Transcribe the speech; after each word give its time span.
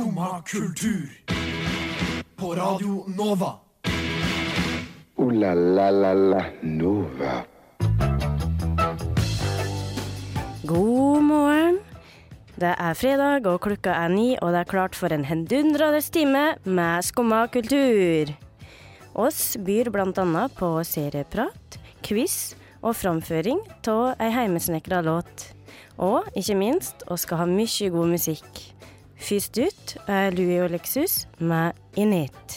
Skumma 0.00 0.42
kultur. 0.46 1.10
På 2.36 2.54
Radio 2.54 3.04
Nova. 3.06 3.50
O-la-la-la-la 5.16 6.44
Nova. 6.62 7.44
God 10.64 11.22
morgen. 11.22 11.78
Det 12.56 12.72
er 12.72 12.94
fredag, 12.96 13.44
og 13.44 13.60
klokka 13.60 13.92
er 13.92 14.08
ni, 14.08 14.38
og 14.40 14.54
det 14.56 14.62
er 14.62 14.72
klart 14.72 14.96
for 14.96 15.12
en 15.12 15.28
hendundrende 15.28 16.00
time 16.00 16.46
med 16.64 17.04
Skumma 17.04 17.44
kultur. 17.52 18.32
Oss 19.12 19.58
byr 19.60 19.92
blant 19.92 20.16
annet 20.16 20.56
på 20.56 20.78
serieprat, 20.80 21.80
quiz 22.00 22.54
og 22.80 22.96
framføring 22.96 23.60
av 23.84 24.16
ei 24.16 24.32
heimesnekra 24.32 25.04
låt. 25.04 25.50
Og 26.00 26.24
ikke 26.32 26.56
minst, 26.56 27.04
vi 27.04 27.20
skal 27.20 27.44
ha 27.44 27.52
mye 27.52 27.92
god 27.92 28.16
musikk. 28.16 28.70
Først 29.20 29.58
ut 29.60 29.92
er 30.08 30.32
Louis 30.34 30.62
og 30.64 30.70
Lexus 30.72 31.26
med 31.38 31.76
Init. 32.00 32.56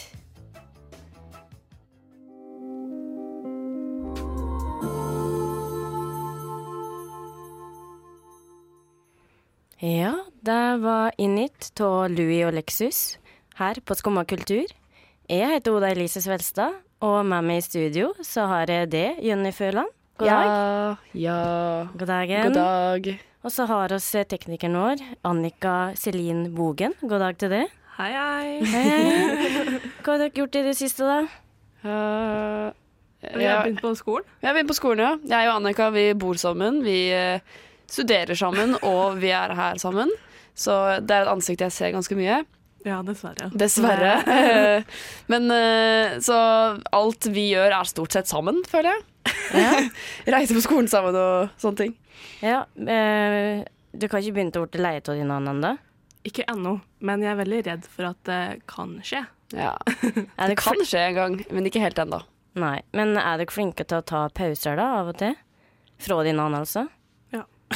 Ja, 9.84 10.14
det 10.40 10.62
var 10.80 11.12
Init 11.20 11.68
av 11.84 12.08
Louis 12.08 12.46
og 12.46 12.54
Lexus 12.56 13.18
her 13.60 13.78
på 13.84 13.94
Skumma 13.98 14.24
kultur. 14.24 14.64
Jeg 15.28 15.50
heter 15.52 15.76
Oda 15.76 15.92
Elise 15.92 16.22
Svelstad, 16.24 16.80
og 17.04 17.20
med 17.28 17.44
meg 17.44 17.60
i 17.60 17.66
studio 17.68 18.14
så 18.24 18.48
har 18.48 18.72
jeg 18.72 18.90
det, 18.96 19.06
Jonny 19.24 19.52
Føland. 19.52 19.92
God 20.16 20.30
dag. 20.30 20.48
Ja, 20.48 20.96
ja. 21.26 21.38
God 21.92 22.06
dagen. 22.08 22.48
God 22.48 22.54
dag. 22.54 23.33
Og 23.44 23.52
så 23.52 23.66
har 23.68 23.92
oss 23.92 24.06
teknikeren 24.30 24.76
vår, 24.78 25.00
Annika 25.28 25.92
Selin 26.00 26.46
Bogen. 26.56 26.94
God 27.04 27.20
dag 27.20 27.36
til 27.36 27.50
deg. 27.52 27.72
Hei, 27.98 28.08
hei. 28.16 28.54
Hei. 28.72 28.94
Hva 30.02 30.14
har 30.14 30.22
dere 30.22 30.32
gjort 30.32 30.56
i 30.56 30.62
det 30.64 30.72
siste, 30.78 31.04
da? 31.04 31.18
Uh, 31.84 32.72
Vi 33.36 33.44
har 33.44 33.66
begynt 33.66 33.82
på 33.84 33.92
skolen. 34.00 34.24
Vi 34.40 34.48
har 34.48 34.56
begynt 34.56 34.72
på 34.72 34.78
skolen, 34.78 35.04
ja. 35.04 35.12
Jeg 35.28 35.50
og 35.50 35.58
Annika 35.58 35.90
vi 35.92 36.06
bor 36.16 36.40
sammen. 36.40 36.80
Vi 36.86 36.96
eh, 37.12 37.44
studerer 37.84 38.32
sammen, 38.32 38.78
og 38.80 39.20
vi 39.20 39.34
er 39.36 39.52
her 39.60 39.76
sammen. 39.82 40.08
Så 40.56 40.78
det 41.04 41.12
er 41.12 41.26
et 41.26 41.34
ansikt 41.34 41.66
jeg 41.66 41.76
ser 41.76 41.92
ganske 41.92 42.16
mye. 42.16 42.40
Ja, 42.84 42.98
dessverre. 43.04 43.48
Dessverre. 43.56 44.14
Men 45.32 45.50
eh, 45.50 46.18
så 46.24 46.36
alt 46.92 47.28
vi 47.32 47.48
gjør 47.54 47.72
er 47.78 47.88
stort 47.88 48.16
sett 48.16 48.28
sammen, 48.28 48.60
føler 48.68 48.92
jeg. 48.92 49.04
Ja. 49.56 49.70
Reise 50.34 50.56
på 50.56 50.64
skolen 50.64 50.90
sammen 50.92 51.16
og 51.16 51.54
sånne 51.60 51.80
ting. 51.80 51.94
ja 52.44 52.64
eh, 52.76 53.64
du 53.94 54.04
kan 54.10 54.20
ikke 54.20 54.34
begynne 54.36 54.60
å 54.60 54.66
bli 54.68 54.82
leie 54.82 55.00
av 55.00 55.16
dine 55.16 55.38
ennå? 55.38 55.72
Ikke 56.28 56.44
ennå, 56.50 56.78
men 57.04 57.22
jeg 57.22 57.30
er 57.32 57.40
veldig 57.40 57.60
redd 57.68 57.88
for 57.88 58.08
at 58.10 58.20
det 58.28 58.42
kan 58.70 58.96
skje. 59.06 59.22
Ja. 59.54 59.74
Det 60.48 60.56
kan 60.58 60.80
skje 60.82 61.02
en 61.10 61.18
gang, 61.18 61.34
men 61.54 61.68
ikke 61.68 61.82
helt 61.84 62.00
ennå. 62.00 62.18
Nei. 62.58 62.78
Men 62.96 63.14
er 63.20 63.38
dere 63.38 63.52
flinke 63.52 63.84
til 63.86 64.00
å 64.00 64.06
ta 64.06 64.24
pauser 64.34 64.78
da, 64.80 64.86
av 65.00 65.12
og 65.12 65.18
til? 65.20 65.36
Fra 66.02 66.18
dine 66.26 66.42
anmeldelser? 66.42 66.88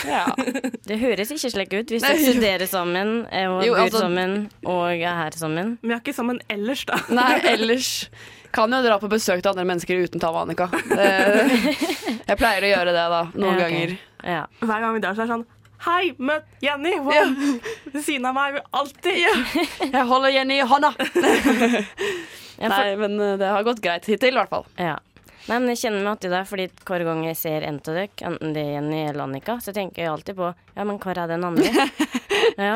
Ja. 0.06 0.24
Det 0.88 0.98
høres 1.00 1.30
ikke 1.34 1.50
slik 1.50 1.72
ut 1.74 1.90
hvis 1.90 2.04
dere 2.04 2.18
studerer 2.22 2.68
sammen 2.70 3.22
og 3.26 3.62
Jo, 3.66 3.74
bor 3.74 3.80
altså- 3.86 4.02
sammen 4.04 4.34
og 4.64 4.82
er 4.94 5.16
her 5.24 5.36
sammen. 5.36 5.72
Men 5.82 5.90
vi 5.90 5.94
er 5.96 6.02
ikke 6.04 6.14
sammen 6.16 6.38
ellers, 6.52 6.84
da. 6.88 7.00
Nei, 7.10 7.38
ellers 7.54 7.90
kan 8.54 8.72
jo 8.72 8.78
dra 8.84 8.96
på 9.02 9.10
besøk 9.12 9.42
til 9.42 9.50
andre 9.52 9.64
mennesker 9.68 10.04
uten 10.06 10.20
ta 10.22 10.30
med 10.32 10.46
Annika. 10.46 10.68
Jeg 12.28 12.36
pleier 12.40 12.64
å 12.64 12.70
gjøre 12.72 12.94
det, 12.96 13.06
da. 13.12 13.22
Noen 13.34 13.48
Ja, 13.48 13.54
ok. 13.58 13.62
ganger. 13.66 13.96
Ja. 14.24 14.42
Hver 14.64 14.80
gang 14.84 14.94
vi 14.96 15.02
drar, 15.04 15.16
så 15.18 15.24
er 15.24 15.28
det 15.28 15.34
sånn 15.36 15.46
Hei, 15.78 16.08
møt 16.18 16.42
Jenny! 16.64 16.96
Wow. 16.98 17.12
Ja. 17.14 17.26
Ved 17.92 18.02
siden 18.02 18.24
av 18.26 18.34
meg. 18.34 18.56
Alltid. 18.74 19.20
Jeg 19.92 20.06
holder 20.08 20.32
Jenny 20.34 20.56
i 20.58 20.64
hånda! 20.66 20.90
Nei, 22.58 22.96
men 22.98 23.14
eh, 23.22 23.36
det 23.38 23.46
har 23.52 23.62
gått 23.66 23.78
greit 23.84 24.08
hittil, 24.10 24.34
i 24.34 24.40
hvert 24.40 24.50
fall. 24.50 24.66
ja. 24.80 24.96
Nei, 25.48 25.58
men 25.58 25.68
jeg 25.72 25.78
kjenner 25.82 26.02
meg 26.04 26.10
alltid 26.12 26.32
der, 26.34 26.44
fordi 26.48 26.66
hver 26.84 27.04
gang 27.08 27.22
jeg 27.24 27.36
ser 27.40 27.64
en 27.64 27.78
av 27.80 27.86
dere, 27.96 28.08
enten 28.30 28.52
det 28.56 28.64
er 28.66 28.72
Jenny 28.76 28.98
eller 29.08 29.24
Annika, 29.24 29.58
så 29.64 29.72
tenker 29.76 30.02
jeg 30.04 30.10
alltid 30.12 30.36
på 30.36 30.50
Ja, 30.76 30.84
men 30.84 30.98
hvor 31.00 31.16
er 31.16 31.30
den 31.30 31.44
andre? 31.48 31.70
ja. 32.68 32.74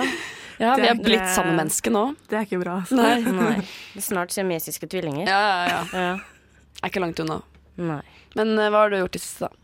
Ja, 0.60 0.74
Vi 0.78 0.86
er 0.86 0.94
Det- 0.94 1.02
blitt 1.04 1.28
samme 1.34 1.56
menneske 1.58 1.90
nå. 1.92 2.04
Det 2.30 2.38
er 2.38 2.44
ikke 2.46 2.60
bra. 2.62 2.78
Altså. 2.84 2.96
Nei. 2.96 3.20
Nei. 3.24 3.56
Det 3.96 4.02
snart 4.04 4.30
siamesiske 4.34 4.86
tvillinger. 4.88 5.26
Ja, 5.26 5.40
ja, 5.42 5.64
ja. 5.72 5.82
Ja. 5.92 6.12
Er 6.82 6.90
ikke 6.92 7.02
langt 7.02 7.20
unna. 7.24 7.40
Nei. 7.80 8.02
Men 8.36 8.52
eh, 8.58 8.68
hva 8.70 8.84
har 8.86 8.92
du 8.92 8.98
gjort 9.00 9.16
i 9.18 9.22
siste, 9.22 9.48
da? 9.48 9.56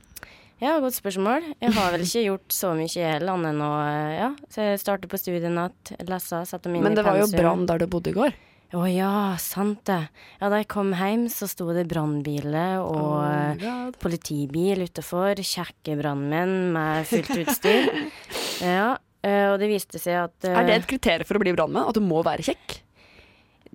Ja, 0.60 0.72
godt 0.82 0.96
spørsmål. 0.96 1.44
Jeg 1.62 1.70
har 1.76 1.92
vel 1.94 2.02
ikke 2.02 2.24
gjort 2.24 2.50
så 2.56 2.72
mye 2.74 2.88
heller, 3.12 3.30
annet 3.36 3.52
enn 3.54 3.62
å 3.62 3.70
eh, 3.84 4.14
ja, 4.18 4.30
så 4.50 4.64
jeg 4.72 4.80
startet 4.82 5.12
på 5.12 5.20
studiet 5.20 5.44
igjen, 5.46 5.60
lese, 6.08 6.40
sette 6.50 6.66
meg 6.72 6.80
inn 6.80 6.88
Men 6.88 6.98
det 6.98 7.04
var 7.06 7.20
jo 7.20 7.28
brann 7.30 7.62
der 7.70 7.78
du 7.84 7.86
bodde 7.86 8.10
i 8.10 8.16
går. 8.16 8.34
Å 8.76 8.82
ja, 8.84 9.32
sant 9.40 9.80
det. 9.88 10.02
Ja, 10.42 10.50
da 10.52 10.58
jeg 10.60 10.68
kom 10.68 10.90
hjem, 10.92 11.24
så 11.32 11.46
sto 11.48 11.70
det 11.72 11.86
brannbiler 11.88 12.82
og 12.82 13.14
oh, 13.24 13.94
politibil 14.02 14.84
utafor. 14.84 15.40
Kjekke 15.40 15.96
brannmenn 15.96 16.74
med 16.74 17.08
fullt 17.08 17.32
utstyr. 17.46 17.88
ja, 18.76 18.90
eh, 19.24 19.46
og 19.48 19.56
det 19.62 19.70
viste 19.72 20.02
seg 20.02 20.20
at 20.26 20.50
eh, 20.50 20.52
Er 20.52 20.68
det 20.68 20.76
et 20.82 20.90
kriterium 20.90 21.30
for 21.30 21.40
å 21.40 21.44
bli 21.46 21.56
brannmann? 21.56 21.88
At 21.88 21.96
du 21.96 22.04
må 22.04 22.20
være 22.26 22.44
kjekk? 22.50 22.82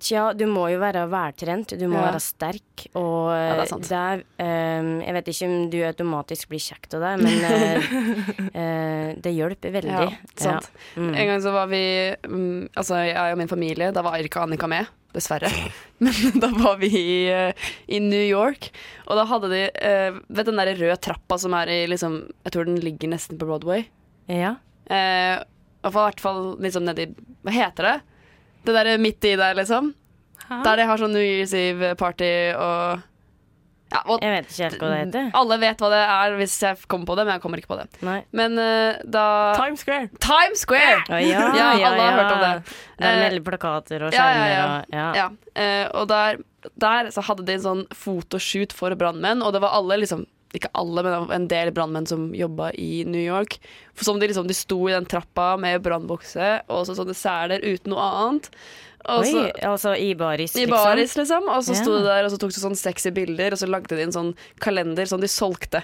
Tja, 0.04 0.24
du 0.36 0.42
må 0.50 0.66
jo 0.68 0.76
være 0.82 1.06
veltrent, 1.08 1.70
du 1.80 1.86
må 1.88 1.96
Ja. 1.96 2.10
være 2.10 2.20
sterk, 2.20 2.82
og 3.00 3.30
Ja, 3.32 3.54
det 3.56 3.62
er 3.62 3.62
eh, 3.62 3.70
sant. 3.70 3.88
der 3.88 4.24
um, 4.36 4.90
Jeg 5.00 5.14
vet 5.16 5.30
ikke 5.32 5.46
om 5.48 5.70
du 5.72 5.78
automatisk 5.88 6.50
blir 6.50 6.60
kjekt 6.60 6.96
av 6.98 7.06
det, 7.06 7.12
men 7.24 7.38
uh, 8.52 9.14
det 9.24 9.32
hjelper 9.32 9.72
veldig. 9.78 9.94
Ja, 10.10 10.10
sant. 10.36 10.68
Ja. 10.68 11.00
Mm. 11.00 11.14
En 11.14 11.30
gang 11.30 11.40
så 11.46 11.54
var 11.56 11.70
vi 11.72 11.80
um, 12.28 12.68
Altså 12.76 13.00
jeg 13.00 13.16
og 13.16 13.40
min 13.40 13.48
familie, 13.48 13.88
da 13.96 14.04
var 14.04 14.20
ikke 14.20 14.44
Annika 14.44 14.68
med, 14.68 14.92
dessverre. 15.16 15.48
Men 16.04 16.36
da 16.42 16.50
var 16.52 16.76
vi 16.82 16.90
i, 16.90 17.16
i 17.96 18.00
New 18.02 18.24
York, 18.26 18.68
og 19.06 19.16
da 19.16 19.24
hadde 19.30 19.48
de 19.52 19.60
Vet 20.28 20.48
den 20.50 20.58
der 20.58 20.74
røde 20.76 20.96
trappa 21.00 21.38
som 21.40 21.54
er 21.56 21.70
i 21.70 21.80
liksom 21.88 22.24
Jeg 22.44 22.52
tror 22.52 22.66
den 22.68 22.80
ligger 22.82 23.08
nesten 23.14 23.38
på 23.40 23.46
Broadway. 23.48 23.86
ja. 24.28 24.56
I 24.90 25.90
hvert 25.92 26.20
fall 26.20 26.56
liksom 26.64 26.84
nedi 26.88 27.06
Hva 27.44 27.52
heter 27.54 27.86
det? 27.88 27.94
Det 28.64 28.74
der 28.74 28.98
midt 28.98 29.24
i 29.24 29.34
der, 29.36 29.54
liksom. 29.58 29.92
Der 30.50 30.76
de 30.76 30.84
har 30.88 31.00
sånn 31.00 31.12
New 31.16 31.22
Year's 31.24 31.52
Eve-party 31.56 32.30
og 32.56 33.02
Ja, 33.94 34.00
og 34.10 34.22
Jeg 34.24 34.32
vet 34.32 34.48
ikke 34.50 34.64
helt 34.64 34.80
hva 34.82 34.88
det 34.90 34.96
heter. 35.04 35.26
alle 35.38 35.56
vet 35.62 35.78
hva 35.84 35.88
det 35.92 35.98
er 36.02 36.32
hvis 36.40 36.54
jeg 36.64 36.78
kommer 36.90 37.06
på 37.06 37.14
det, 37.16 37.24
men 37.28 37.34
jeg 37.36 37.42
kommer 37.44 37.60
ikke 37.60 37.70
på 37.70 37.76
det. 37.78 37.84
Nei. 38.02 38.16
Men 38.34 38.58
uh, 38.58 38.96
da 39.06 39.26
Times 39.54 39.84
Square. 39.84 40.08
Times 40.24 40.64
Square! 40.64 41.04
Oh, 41.08 41.20
ja, 41.22 41.44
Ja, 41.54 41.68
ja, 41.78 41.88
alle 41.92 42.02
har 42.02 42.10
ja. 42.10 42.16
hørt 42.18 42.32
om 42.32 42.40
det. 42.42 42.74
Det 42.98 43.06
er 43.06 43.18
Eh, 43.20 43.22
veldig 43.28 43.44
plakater 43.46 44.02
og 44.08 44.12
ja, 44.12 44.18
ja, 44.18 44.24
skjermer 44.32 44.50
ja. 44.50 44.64
og 44.64 44.96
ja. 44.98 45.06
Ja, 45.20 45.28
eh, 45.62 45.86
og 45.94 46.08
der, 46.10 46.40
der 46.80 47.10
så 47.14 47.22
hadde 47.28 47.44
de 47.46 47.54
en 47.54 47.64
sånn 47.68 47.84
fotoshoot 47.94 48.72
for 48.74 48.94
brannmenn, 48.98 49.42
og 49.44 49.52
det 49.54 49.62
var 49.62 49.76
alle 49.78 50.00
liksom 50.02 50.26
ikke 50.60 50.72
alle, 50.78 51.04
men 51.06 51.34
en 51.34 51.48
del 51.50 51.72
brannmenn 51.74 52.08
som 52.08 52.30
jobba 52.36 52.70
i 52.80 53.04
New 53.08 53.22
York. 53.22 53.58
For 53.94 54.08
som 54.08 54.20
de, 54.20 54.28
liksom, 54.30 54.48
de 54.50 54.56
sto 54.56 54.78
i 54.88 54.94
den 54.94 55.08
trappa 55.10 55.54
med 55.60 55.82
brannbukse 55.84 56.56
og 56.68 56.86
så 56.88 56.96
sånne 56.98 57.16
seler 57.18 57.64
uten 57.64 57.94
noe 57.94 58.08
annet. 58.08 58.50
Også, 59.04 59.36
Oi, 59.36 59.50
altså 59.68 59.92
i 60.00 60.14
baris, 60.16 60.54
I 60.56 60.64
liksom? 60.64 60.78
baris, 60.78 61.16
liksom. 61.18 61.48
Og 61.52 61.66
så 61.66 61.76
sto 61.76 61.98
de 61.98 62.06
der 62.06 62.24
og 62.24 62.32
så 62.32 62.38
tok 62.40 62.54
de 62.54 62.62
sånn 62.62 62.78
sexy 62.78 63.12
bilder, 63.12 63.52
og 63.52 63.60
så 63.60 63.68
lagde 63.68 63.98
de 63.98 64.06
en 64.06 64.14
sånn 64.14 64.32
kalender 64.64 65.08
som 65.10 65.20
de 65.20 65.28
solgte. 65.28 65.82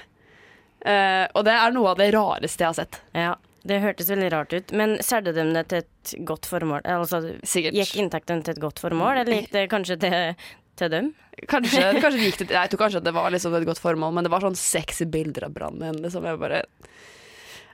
Uh, 0.80 1.28
og 1.36 1.44
det 1.44 1.52
er 1.52 1.74
noe 1.76 1.92
av 1.92 2.00
det 2.00 2.08
rareste 2.16 2.64
jeg 2.64 2.70
har 2.70 2.78
sett. 2.78 3.00
Ja, 3.12 3.34
det 3.68 3.82
hørtes 3.82 4.08
veldig 4.08 4.30
rart 4.32 4.54
ut. 4.56 4.72
Men 4.72 4.96
solgte 5.04 5.34
de 5.36 5.44
det 5.52 5.66
til 5.68 5.82
et 5.82 6.14
godt 6.30 6.48
formål? 6.48 6.86
Altså, 6.88 7.20
Sikkert. 7.44 7.76
gikk 7.76 7.98
inntektene 8.00 8.46
til 8.46 8.56
et 8.56 8.62
godt 8.62 8.80
formål, 8.80 9.20
eller 9.20 9.42
gikk 9.42 9.52
det 9.52 9.66
kanskje 9.74 9.98
til, 10.00 10.46
til 10.80 10.92
dem? 10.92 11.10
Kanskje, 11.50 11.86
kanskje 12.02 12.26
gikk 12.26 12.42
det 12.42 12.56
Jeg 12.56 12.72
tror 12.72 12.84
kanskje 12.84 13.02
det 13.04 13.14
var 13.16 13.32
liksom 13.32 13.54
et 13.56 13.68
godt 13.68 13.82
formål, 13.82 14.14
men 14.16 14.26
det 14.26 14.32
var 14.32 14.44
sånn 14.44 14.58
sexy 14.58 15.06
bilder 15.08 15.48
av 15.48 15.56
brannen. 15.56 16.00
Liksom. 16.04 16.26
Jeg 16.26 16.40
bare 16.40 16.64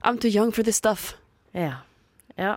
I'm 0.07 0.21
too 0.23 0.31
young 0.31 0.53
for 0.55 0.67
this 0.67 0.79
stuff. 0.83 1.15
Ja. 1.57 1.83
ja. 2.37 2.57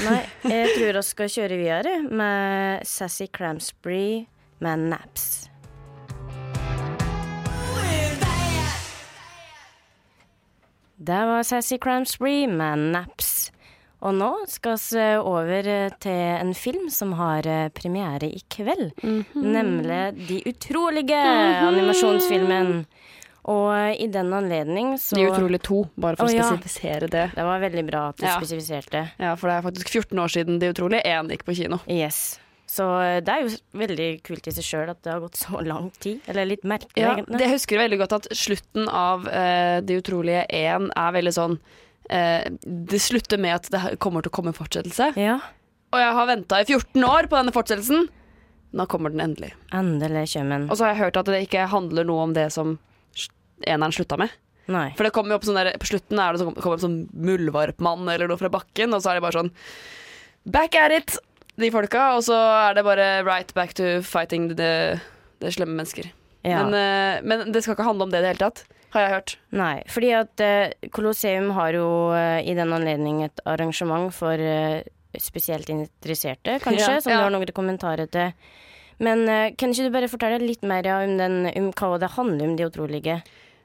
Nei, 0.00 0.20
jeg 0.48 0.72
tror 0.76 0.96
vi 0.96 1.04
skal 1.04 1.32
kjøre 1.34 1.58
videre 1.60 1.96
med 2.08 2.86
Sassy 2.88 3.26
Cramsbury 3.28 4.24
med 4.64 4.86
Naps. 4.92 5.26
Det 11.02 11.22
var 11.28 11.42
Sassy 11.42 11.76
Cramsbury 11.82 12.46
med 12.46 12.78
Naps. 12.94 13.50
Og 14.02 14.14
nå 14.18 14.30
skal 14.50 14.78
vi 14.82 15.04
over 15.22 15.68
til 16.02 16.22
en 16.42 16.52
film 16.58 16.88
som 16.90 17.12
har 17.20 17.46
eh, 17.46 17.68
premiere 17.74 18.26
i 18.34 18.40
kveld. 18.50 18.90
Nemlig 19.38 20.00
De 20.26 20.40
utrolige 20.50 21.20
animasjonsfilmen. 21.68 22.84
Og 23.50 23.96
i 23.98 24.06
den 24.06 24.28
anledning 24.34 24.92
så 25.02 25.16
De 25.18 25.24
utrolige 25.26 25.64
to, 25.66 25.80
bare 25.98 26.14
for 26.18 26.28
Å, 26.28 26.30
å 26.30 26.34
ja. 26.36 26.44
spesifisere 26.46 27.08
det. 27.10 27.24
Det 27.34 27.46
var 27.46 27.58
veldig 27.62 27.82
bra 27.88 28.02
at 28.12 28.20
du 28.20 28.26
Ja. 28.26 28.36
spesifiserte. 28.38 29.08
Ja, 29.18 29.34
For 29.34 29.50
det 29.50 29.56
er 29.56 29.66
faktisk 29.66 29.88
14 29.90 30.18
år 30.22 30.30
siden 30.30 30.60
De 30.62 30.70
utrolige 30.70 31.02
1 31.04 31.30
gikk 31.34 31.42
på 31.44 31.56
kino. 31.58 31.80
Yes. 31.90 32.38
Så 32.70 32.86
eh, 33.02 33.20
det 33.20 33.28
er 33.34 33.42
jo 33.42 33.56
veldig 33.76 34.22
kult 34.22 34.46
i 34.46 34.54
seg 34.54 34.64
sjøl 34.64 34.90
at 34.94 35.02
det 35.02 35.10
har 35.12 35.20
gått 35.20 35.36
så 35.36 35.58
lang 35.66 35.90
tid. 35.98 36.20
Eller 36.30 36.46
litt 36.46 36.62
merkelig, 36.62 37.02
Ja, 37.02 37.16
egentlig. 37.16 37.40
jeg 37.42 37.50
husker 37.56 37.82
veldig 37.82 37.98
godt 37.98 38.12
at 38.20 38.28
slutten 38.32 38.88
av 38.88 39.26
uh, 39.26 39.80
De 39.82 39.98
utrolige 39.98 40.46
1 40.48 40.90
er 40.94 41.12
veldig 41.18 41.34
sånn 41.34 41.58
eh, 42.10 42.48
Det 42.62 43.00
slutter 43.02 43.38
med 43.38 43.54
at 43.54 43.70
det 43.72 43.82
kommer 44.02 44.22
til 44.24 44.32
å 44.32 44.36
komme 44.38 44.52
en 44.52 44.58
fortsettelse. 44.58 45.12
Ja. 45.20 45.38
og 45.92 46.00
jeg 46.00 46.12
har 46.16 46.26
venta 46.26 46.60
i 46.62 46.64
14 46.64 47.04
år 47.04 47.28
på 47.28 47.36
denne 47.36 47.52
fortsettelsen. 47.52 48.06
Nå 48.72 48.86
kommer 48.88 49.12
den 49.12 49.20
endelig. 49.20 49.52
Endelig 49.76 50.30
kommer 50.32 50.58
den. 50.58 50.70
Og 50.70 50.78
så 50.78 50.86
har 50.86 50.94
jeg 50.94 51.02
hørt 51.04 51.18
at 51.20 51.28
det 51.28 51.42
ikke 51.44 51.66
handler 51.68 52.06
noe 52.08 52.22
om 52.24 52.32
det 52.36 52.46
som 52.54 52.78
eneren 53.68 53.92
slutta 53.92 54.16
med. 54.18 54.32
Nei. 54.72 54.86
For 54.96 55.04
det 55.04 55.12
kommer 55.12 55.34
jo 55.34 55.40
opp 55.40 55.44
sånn 55.46 55.58
der, 55.58 55.72
På 55.82 55.88
slutten 55.90 56.20
er 56.22 56.32
det 56.32 56.40
så 56.40 56.46
kommer 56.46 56.62
det 56.62 56.78
opp 56.78 56.84
sånn 56.86 57.00
muldvarpmann 57.12 58.06
eller 58.08 58.30
noe 58.30 58.40
fra 58.40 58.50
bakken, 58.52 58.94
og 58.94 59.02
så 59.02 59.10
er 59.12 59.18
det 59.18 59.24
bare 59.26 59.40
sånn 59.40 59.52
Back 60.54 60.74
at 60.78 60.94
it, 60.94 61.16
de 61.60 61.68
folka. 61.70 62.08
Og 62.16 62.24
så 62.26 62.34
er 62.34 62.78
det 62.78 62.86
bare 62.86 63.08
right 63.26 63.52
back 63.54 63.74
to 63.78 64.00
fighting 64.06 64.48
the, 64.56 64.98
the 65.42 65.52
slemme 65.54 65.76
mennesker. 65.78 66.08
Ja. 66.42 66.64
Men, 66.64 66.74
eh, 66.74 67.20
men 67.22 67.52
det 67.54 67.62
skal 67.62 67.76
ikke 67.76 67.86
handle 67.86 68.08
om 68.08 68.14
det 68.14 68.22
i 68.22 68.24
det 68.24 68.32
hele 68.32 68.42
tatt, 68.48 68.64
har 68.92 69.06
jeg 69.06 69.12
hørt. 69.14 69.36
Nei, 69.56 69.76
fordi 69.90 70.10
at 70.16 70.42
uh, 70.44 70.88
Colosseum 70.92 71.52
har 71.56 71.76
jo 71.76 71.86
uh, 72.12 72.40
i 72.44 72.56
den 72.56 72.74
anledning 72.76 73.22
et 73.24 73.40
arrangement 73.48 74.12
for 74.14 74.36
uh, 74.36 74.82
spesielt 75.20 75.70
interesserte, 75.72 76.58
kanskje, 76.64 76.98
Ja, 76.98 77.00
som 77.00 77.12
ja. 77.12 77.20
du 77.20 77.26
har 77.26 77.34
noen 77.34 77.56
kommentarer 77.56 78.10
til. 78.12 78.32
Men 79.02 79.24
kan 79.58 79.72
ikke 79.72 79.88
du 79.88 79.94
bare 79.94 80.08
fortelle 80.08 80.38
litt 80.44 80.62
mer 80.68 80.86
ja, 80.86 81.00
om, 81.02 81.16
den, 81.18 81.48
om 81.58 81.70
hva 81.74 81.96
det 81.98 82.12
handler 82.14 82.46
om, 82.46 82.52
De 82.56 82.68
utrolige? 82.68 83.16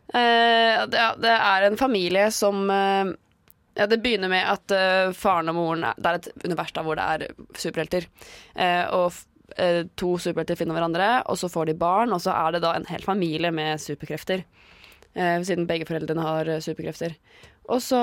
Det, 0.07 1.03
det 1.21 1.33
er 1.35 1.65
en 1.67 1.77
familie 1.77 2.29
som 2.33 2.63
ja, 2.71 3.85
Det 3.91 3.99
begynner 4.01 4.31
med 4.31 4.47
at 4.49 5.13
faren 5.19 5.51
og 5.51 5.57
moren 5.59 5.83
er, 5.89 5.99
Det 5.99 6.09
er 6.09 6.19
et 6.21 6.47
univers 6.47 6.73
der 6.73 6.87
hvor 6.87 6.97
det 6.97 7.05
er 7.05 7.27
superhelter. 7.59 8.07
Og 8.97 9.19
to 9.99 10.15
superhelter 10.17 10.57
finner 10.57 10.79
hverandre, 10.79 11.11
og 11.27 11.37
så 11.37 11.51
får 11.53 11.69
de 11.69 11.77
barn, 11.85 12.15
og 12.15 12.23
så 12.23 12.33
er 12.33 12.57
det 12.57 12.63
da 12.65 12.73
en 12.73 12.89
hel 12.89 13.05
familie 13.05 13.53
med 13.53 13.83
superkrefter. 13.83 14.41
Eh, 15.17 15.39
siden 15.47 15.65
begge 15.69 15.87
foreldrene 15.89 16.21
har 16.21 16.49
eh, 16.53 16.61
superkrefter. 16.61 17.15
Og 17.67 17.81
så 17.83 17.99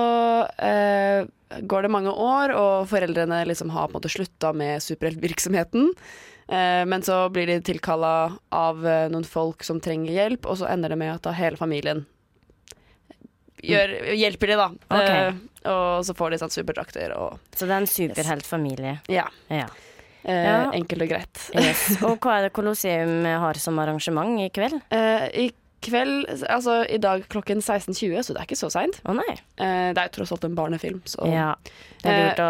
eh, 0.60 1.24
går 1.64 1.86
det 1.86 1.90
mange 1.94 2.10
år, 2.12 2.52
og 2.58 2.88
foreldrene 2.90 3.44
liksom 3.48 3.70
har 3.72 3.86
på 3.88 3.94
en 3.94 4.00
måte 4.02 4.10
slutta 4.12 4.50
med 4.56 4.82
superheltvirksomheten. 4.84 5.92
Eh, 6.48 6.82
men 6.90 7.06
så 7.06 7.22
blir 7.32 7.46
de 7.48 7.60
tilkalla 7.64 8.10
av 8.52 8.82
eh, 8.84 9.06
noen 9.14 9.24
folk 9.24 9.64
som 9.64 9.78
trenger 9.80 10.12
hjelp, 10.12 10.44
og 10.50 10.58
så 10.60 10.68
ender 10.74 10.92
det 10.92 10.98
med 11.00 11.14
at 11.14 11.24
da 11.24 11.32
hele 11.38 11.56
familien 11.60 12.02
gjør, 13.64 13.94
hjelper 14.18 14.52
de, 14.52 14.56
da. 14.60 14.68
Okay. 14.90 15.24
Eh, 15.30 15.42
og 15.72 16.04
så 16.04 16.12
får 16.18 16.34
de 16.34 16.38
sånn 16.42 16.52
superdrakter 16.52 17.14
og 17.16 17.38
Så 17.56 17.64
det 17.64 17.72
er 17.72 17.80
en 17.80 17.88
superheltfamilie. 17.88 18.98
Ja. 19.08 19.28
Ja. 19.48 19.70
Eh, 20.24 20.44
Ja. 20.44 20.58
Enkelt 20.76 21.04
og 21.06 21.08
greit. 21.14 21.40
Yes. 21.56 21.86
Og 22.04 22.18
hva 22.20 22.38
er 22.38 22.46
det 22.48 22.52
Colosseum 22.56 23.24
har 23.24 23.56
som 23.60 23.78
arrangement 23.80 24.40
i 24.44 24.50
kveld? 24.52 24.80
Eh, 24.92 25.28
I 25.46 25.50
kveld, 25.84 26.26
altså 26.50 26.80
i 26.90 26.98
dag 27.02 27.22
klokken 27.32 27.60
16.20, 27.62 28.22
så 28.26 28.34
det 28.34 28.40
er 28.42 28.48
ikke 28.48 28.58
så 28.58 28.70
seint. 28.72 28.98
Å 29.04 29.14
nei. 29.16 29.34
Eh, 29.60 29.90
det 29.94 30.00
er 30.00 30.08
jo 30.08 30.14
tross 30.18 30.32
alt 30.34 30.46
en 30.48 30.56
barnefilm, 30.58 31.02
så 31.08 31.28
Ja. 31.30 31.50
Det 32.04 32.12
er 32.12 32.24
lurt 32.28 32.40
å, 32.44 32.48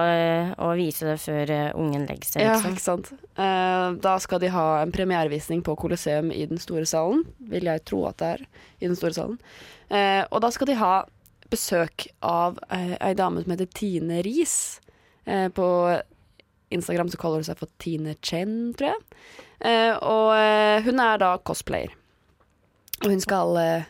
å 0.67 0.71
vise 0.79 1.07
det 1.07 1.17
før 1.23 1.51
eh, 1.55 1.69
ungen 1.79 2.07
legger 2.09 2.27
seg, 2.31 2.43
Ja, 2.43 2.55
liksom. 2.57 2.73
ikke 2.75 2.85
sant. 2.87 3.13
Eh, 3.39 3.89
da 4.03 4.15
skal 4.23 4.43
de 4.43 4.51
ha 4.55 4.65
en 4.83 4.93
premierevisning 4.95 5.63
på 5.67 5.77
Colosseum 5.79 6.33
i 6.35 6.45
den 6.51 6.59
store 6.63 6.87
salen. 6.91 7.23
Vil 7.53 7.69
jeg 7.71 7.85
tro 7.87 8.05
at 8.11 8.19
det 8.23 8.31
er 8.37 8.47
i 8.81 8.89
den 8.89 8.97
store 8.99 9.15
salen. 9.15 9.39
Eh, 9.91 10.23
og 10.31 10.41
da 10.43 10.51
skal 10.55 10.71
de 10.73 10.79
ha 10.81 10.95
besøk 11.53 12.09
av 12.25 12.59
eh, 12.73 12.97
ei 13.05 13.13
dame 13.15 13.45
som 13.45 13.53
heter 13.55 13.71
Tine 13.77 14.23
Riis. 14.27 14.81
Eh, 15.27 15.47
på 15.55 15.69
Instagram 16.75 17.11
så 17.13 17.21
kaller 17.21 17.43
hun 17.43 17.47
seg 17.47 17.61
for 17.61 17.71
Tine 17.79 18.17
Chen, 18.25 18.73
tror 18.75 18.91
jeg. 18.95 19.03
Eh, 19.65 19.93
og 20.03 20.33
eh, 20.35 20.83
hun 20.87 20.99
er 21.01 21.21
da 21.23 21.37
cosplayer. 21.47 21.93
Og 23.03 23.11
hun 23.11 23.23
skal 23.23 23.57
eh, 23.61 23.89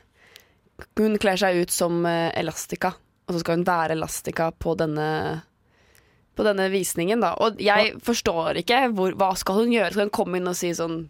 Hun 0.98 1.18
kler 1.22 1.38
seg 1.40 1.60
ut 1.62 1.74
som 1.74 2.04
eh, 2.08 2.30
Elastica, 2.40 2.94
og 3.26 3.34
så 3.34 3.42
skal 3.42 3.60
hun 3.60 3.66
være 3.68 3.96
Elastica 3.98 4.48
på 4.52 4.76
denne 4.80 5.08
på 6.34 6.42
denne 6.42 6.64
visningen, 6.66 7.20
da. 7.22 7.36
Og 7.46 7.60
jeg 7.62 7.92
forstår 8.02 8.58
ikke 8.64 8.88
hvor, 8.90 9.14
hva 9.14 9.28
skal 9.38 9.60
hun 9.60 9.70
gjøre. 9.70 9.92
Skal 9.94 10.08
hun 10.08 10.16
komme 10.16 10.40
inn 10.40 10.50
og 10.50 10.56
si 10.58 10.72
sånn 10.74 11.04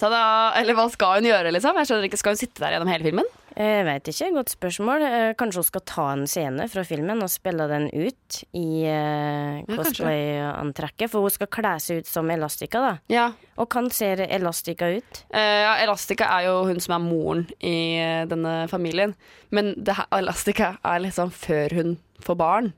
Tada! 0.00 0.50
Eller 0.58 0.74
hva 0.74 0.88
skal 0.90 1.20
hun 1.20 1.28
gjøre, 1.28 1.52
liksom? 1.54 1.76
Jeg 1.78 1.86
skjønner 1.86 2.08
ikke, 2.08 2.18
Skal 2.18 2.34
hun 2.34 2.40
sitte 2.40 2.64
der 2.64 2.74
gjennom 2.74 2.90
hele 2.90 3.06
filmen? 3.06 3.28
Jeg 3.54 3.84
vet 3.86 4.08
ikke, 4.10 4.28
godt 4.34 4.50
spørsmål. 4.50 5.02
Eh, 5.06 5.32
Kanskje 5.38 5.60
hun 5.62 5.66
skal 5.68 5.82
ta 5.86 6.04
en 6.12 6.24
scene 6.26 6.64
fra 6.72 6.82
filmen 6.86 7.22
og 7.22 7.30
spille 7.30 7.68
den 7.70 7.86
ut 7.94 8.40
i 8.58 8.82
uh, 8.90 9.60
cosplay-antrekket. 9.70 11.10
For 11.12 11.22
hun 11.24 11.34
skal 11.34 11.50
kle 11.54 11.74
seg 11.82 12.02
ut 12.02 12.10
som 12.10 12.30
Elastica, 12.34 12.80
da. 12.82 12.92
Ja. 13.12 13.26
Og 13.60 13.68
kan 13.70 13.90
ser 13.94 14.24
Elastica 14.26 14.88
ut? 14.96 15.20
Uh, 15.30 15.38
ja, 15.38 15.74
Elastica 15.84 16.28
er 16.38 16.48
jo 16.48 16.56
hun 16.68 16.82
som 16.82 16.96
er 16.96 17.04
moren 17.04 17.44
i 17.62 17.76
eh, 18.02 18.24
denne 18.30 18.64
familien. 18.70 19.14
Men 19.54 19.74
det 19.78 19.94
her, 20.00 20.08
Elastica 20.18 20.74
er 20.82 21.04
liksom 21.04 21.30
før 21.34 21.76
hun 21.78 21.94
får 22.24 22.40
barn. 22.40 22.72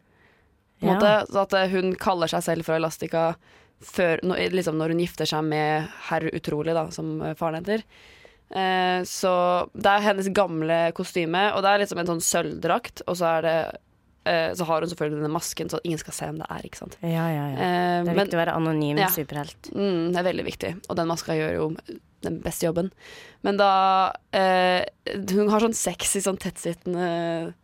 På 0.77 0.91
Ja. 0.91 0.93
måte, 0.93 1.13
så 1.33 1.47
at 1.47 1.55
eh, 1.57 1.71
hun 1.73 1.95
kaller 1.97 2.29
seg 2.29 2.43
selv 2.45 2.67
for 2.69 2.77
Elastica 2.77 3.31
før, 3.81 4.21
liksom 4.53 4.77
når 4.77 4.93
hun 4.93 5.01
gifter 5.01 5.29
seg 5.29 5.45
med 5.45 5.89
herr 6.11 6.29
Utrolig, 6.37 6.75
da, 6.77 6.91
som 6.93 7.17
eh, 7.23 7.33
faren 7.39 7.63
heter. 7.65 7.85
Eh, 8.55 9.01
så 9.09 9.33
det 9.75 9.91
er 9.91 10.05
hennes 10.07 10.29
gamle 10.37 10.93
kostyme, 10.95 11.49
og 11.57 11.63
det 11.65 11.73
er 11.73 11.83
liksom 11.83 11.99
en 11.99 12.07
sånn 12.13 12.23
sølvdrakt, 12.23 13.03
og 13.09 13.17
så 13.19 13.27
er 13.39 13.43
det 13.43 13.57
eh, 14.27 14.53
så 14.59 14.65
har 14.67 14.81
hun 14.83 14.91
selvfølgelig 14.91 15.21
denne 15.21 15.33
masken, 15.35 15.69
så 15.71 15.79
ingen 15.85 15.99
skal 16.03 16.15
se 16.15 16.27
hvem 16.27 16.39
det 16.43 16.47
er. 16.51 16.63
ikke 16.67 16.79
sant? 16.79 16.97
Ja, 17.03 17.27
ja, 17.31 17.45
ja. 17.51 17.57
Eh, 17.57 18.05
Det 18.05 18.11
er 18.11 18.15
men- 18.15 18.21
viktig 18.27 18.39
å 18.39 18.43
være 18.45 18.57
anonym 18.57 18.99
Ja. 18.99 19.07
superhelt. 19.09 19.71
Mm, 19.75 20.13
det 20.13 20.19
er 20.19 20.33
veldig 20.33 20.45
viktig, 20.47 20.73
og 20.89 20.97
den 20.97 21.07
maska 21.09 21.33
gjør 21.35 21.53
jo 21.55 21.77
den 22.23 22.41
beste 22.43 22.67
jobben. 22.67 22.91
Men 23.45 23.57
da 23.57 24.13
eh, 24.33 24.85
Hun 25.31 25.49
har 25.49 25.61
sånn 25.61 25.75
sexy, 25.75 26.19
sånn 26.21 26.39
tettsittende 26.39 27.55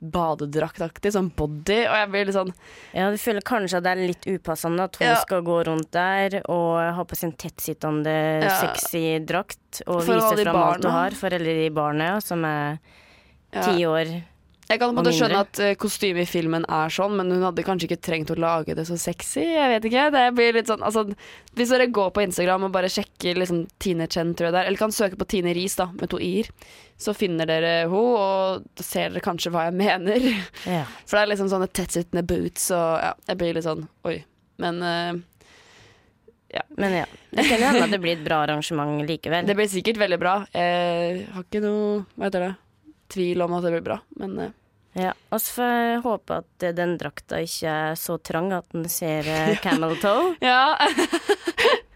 badedraktaktig, 0.00 1.10
sånn 1.14 1.30
body, 1.34 1.80
og 1.88 1.96
jeg 1.98 2.10
blir 2.12 2.28
litt 2.28 2.36
sånn 2.36 2.52
Ja, 2.94 3.10
du 3.10 3.18
føler 3.18 3.42
kanskje 3.42 3.80
at 3.80 3.86
det 3.86 3.92
er 3.96 4.02
litt 4.12 4.28
upassende 4.30 4.84
at 4.86 4.96
hun 5.00 5.08
Ja. 5.08 5.16
skal 5.16 5.42
gå 5.42 5.58
rundt 5.66 5.90
der 5.90 6.42
og 6.48 6.94
ha 6.94 7.04
på 7.04 7.16
sin 7.16 7.32
tettsittende, 7.32 8.42
Ja. 8.42 8.60
sexy 8.60 9.18
drakt 9.24 9.82
og 9.86 10.02
For 10.04 10.14
vise 10.14 10.44
fram 10.44 10.56
alt 10.56 10.84
hun 10.84 10.92
har 10.92 11.10
for 11.10 11.26
alle 11.34 11.54
de 11.62 11.68
barna 11.70 12.14
ja, 12.14 12.18
som 12.20 12.44
er 12.44 12.78
ja. 13.52 13.62
ti 13.62 13.84
år. 13.84 14.22
Jeg 14.68 14.80
kan 14.80 14.90
på 14.90 14.92
en 14.92 14.98
måte 14.98 15.14
skjønne 15.16 15.40
at 15.46 15.60
uh, 15.64 15.70
kostymet 15.80 16.26
i 16.26 16.28
filmen 16.28 16.66
er 16.68 16.92
sånn, 16.92 17.14
men 17.16 17.30
hun 17.32 17.44
hadde 17.46 17.64
kanskje 17.64 17.88
ikke 17.88 18.02
trengt 18.04 18.32
å 18.34 18.36
lage 18.36 18.74
det 18.76 18.84
så 18.84 18.98
sexy. 19.00 19.46
Jeg 19.54 19.70
vet 19.72 19.86
ikke. 19.88 20.02
Det 20.12 20.24
blir 20.36 20.58
litt 20.58 20.68
sånn 20.68 20.84
altså, 20.84 21.06
Hvis 21.56 21.72
dere 21.72 21.86
går 21.94 22.10
på 22.12 22.26
Instagram 22.26 22.66
og 22.68 22.74
bare 22.74 22.90
sjekker 22.92 23.40
liksom, 23.40 23.62
Tine 23.80 24.10
Chen, 24.12 24.34
tror 24.36 24.50
jeg 24.50 24.56
det 24.56 24.60
er, 24.60 24.68
eller 24.68 24.82
kan 24.82 24.92
søke 24.92 25.16
på 25.20 25.28
Tine 25.32 25.56
Riis 25.56 25.78
da, 25.80 25.88
med 25.96 26.12
to 26.12 26.20
i-er, 26.20 26.50
så 27.00 27.16
finner 27.16 27.48
dere 27.48 27.72
henne, 27.86 27.96
og 27.96 28.68
da 28.76 28.84
ser 28.84 29.14
dere 29.14 29.24
kanskje 29.24 29.54
hva 29.54 29.68
jeg 29.70 29.78
mener. 29.80 30.28
Ja. 30.68 30.84
For 31.06 31.16
det 31.16 31.24
er 31.24 31.32
liksom 31.32 31.50
sånne 31.54 31.70
tettsittende 31.72 32.26
boots, 32.28 32.68
og 32.76 33.00
ja, 33.06 33.16
jeg 33.30 33.40
blir 33.40 33.56
litt 33.56 33.68
sånn 33.68 33.88
oi. 34.08 34.18
Men 34.60 34.82
ja. 36.52 36.62
Men 36.68 36.94
ja, 36.96 37.04
det 37.30 37.44
kan 37.48 37.60
hende 37.60 37.84
at 37.84 37.92
det 37.92 38.00
blir 38.00 38.16
et 38.16 38.24
bra 38.24 38.42
arrangement 38.46 39.02
likevel. 39.08 39.46
det 39.48 39.56
blir 39.56 39.68
sikkert 39.68 40.00
veldig 40.00 40.18
bra. 40.20 40.38
Jeg 40.52 41.26
har 41.34 41.44
ikke 41.44 41.60
noe 41.64 42.04
hva 42.16 42.28
heter 42.28 42.46
det, 42.46 42.54
tvil 43.12 43.44
om 43.44 43.56
at 43.56 43.66
det 43.66 43.74
blir 43.76 43.84
bra, 43.84 43.98
men 44.20 44.38
eh, 44.44 44.54
Ja, 44.96 45.12
og 45.30 45.40
så 45.42 45.58
får 45.58 46.00
håpe 46.06 46.38
at 46.42 46.64
den 46.76 46.96
drakta 47.00 47.42
ikke 47.44 47.74
er 47.74 47.98
så 47.98 48.16
trang 48.24 48.52
at 48.56 48.66
den 48.72 48.88
ser 48.90 49.28
eh, 49.28 49.58
camel 49.62 49.96
toe. 50.00 50.34
ja. 50.44 50.74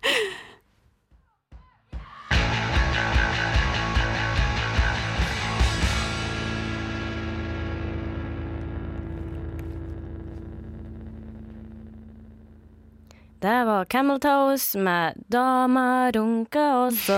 Det 13.42 13.54
var 13.66 13.84
camel 13.90 14.20
toes 14.22 14.68
med 14.78 15.16
dama 15.26 16.10
runka 16.14 16.62
også. 16.86 17.16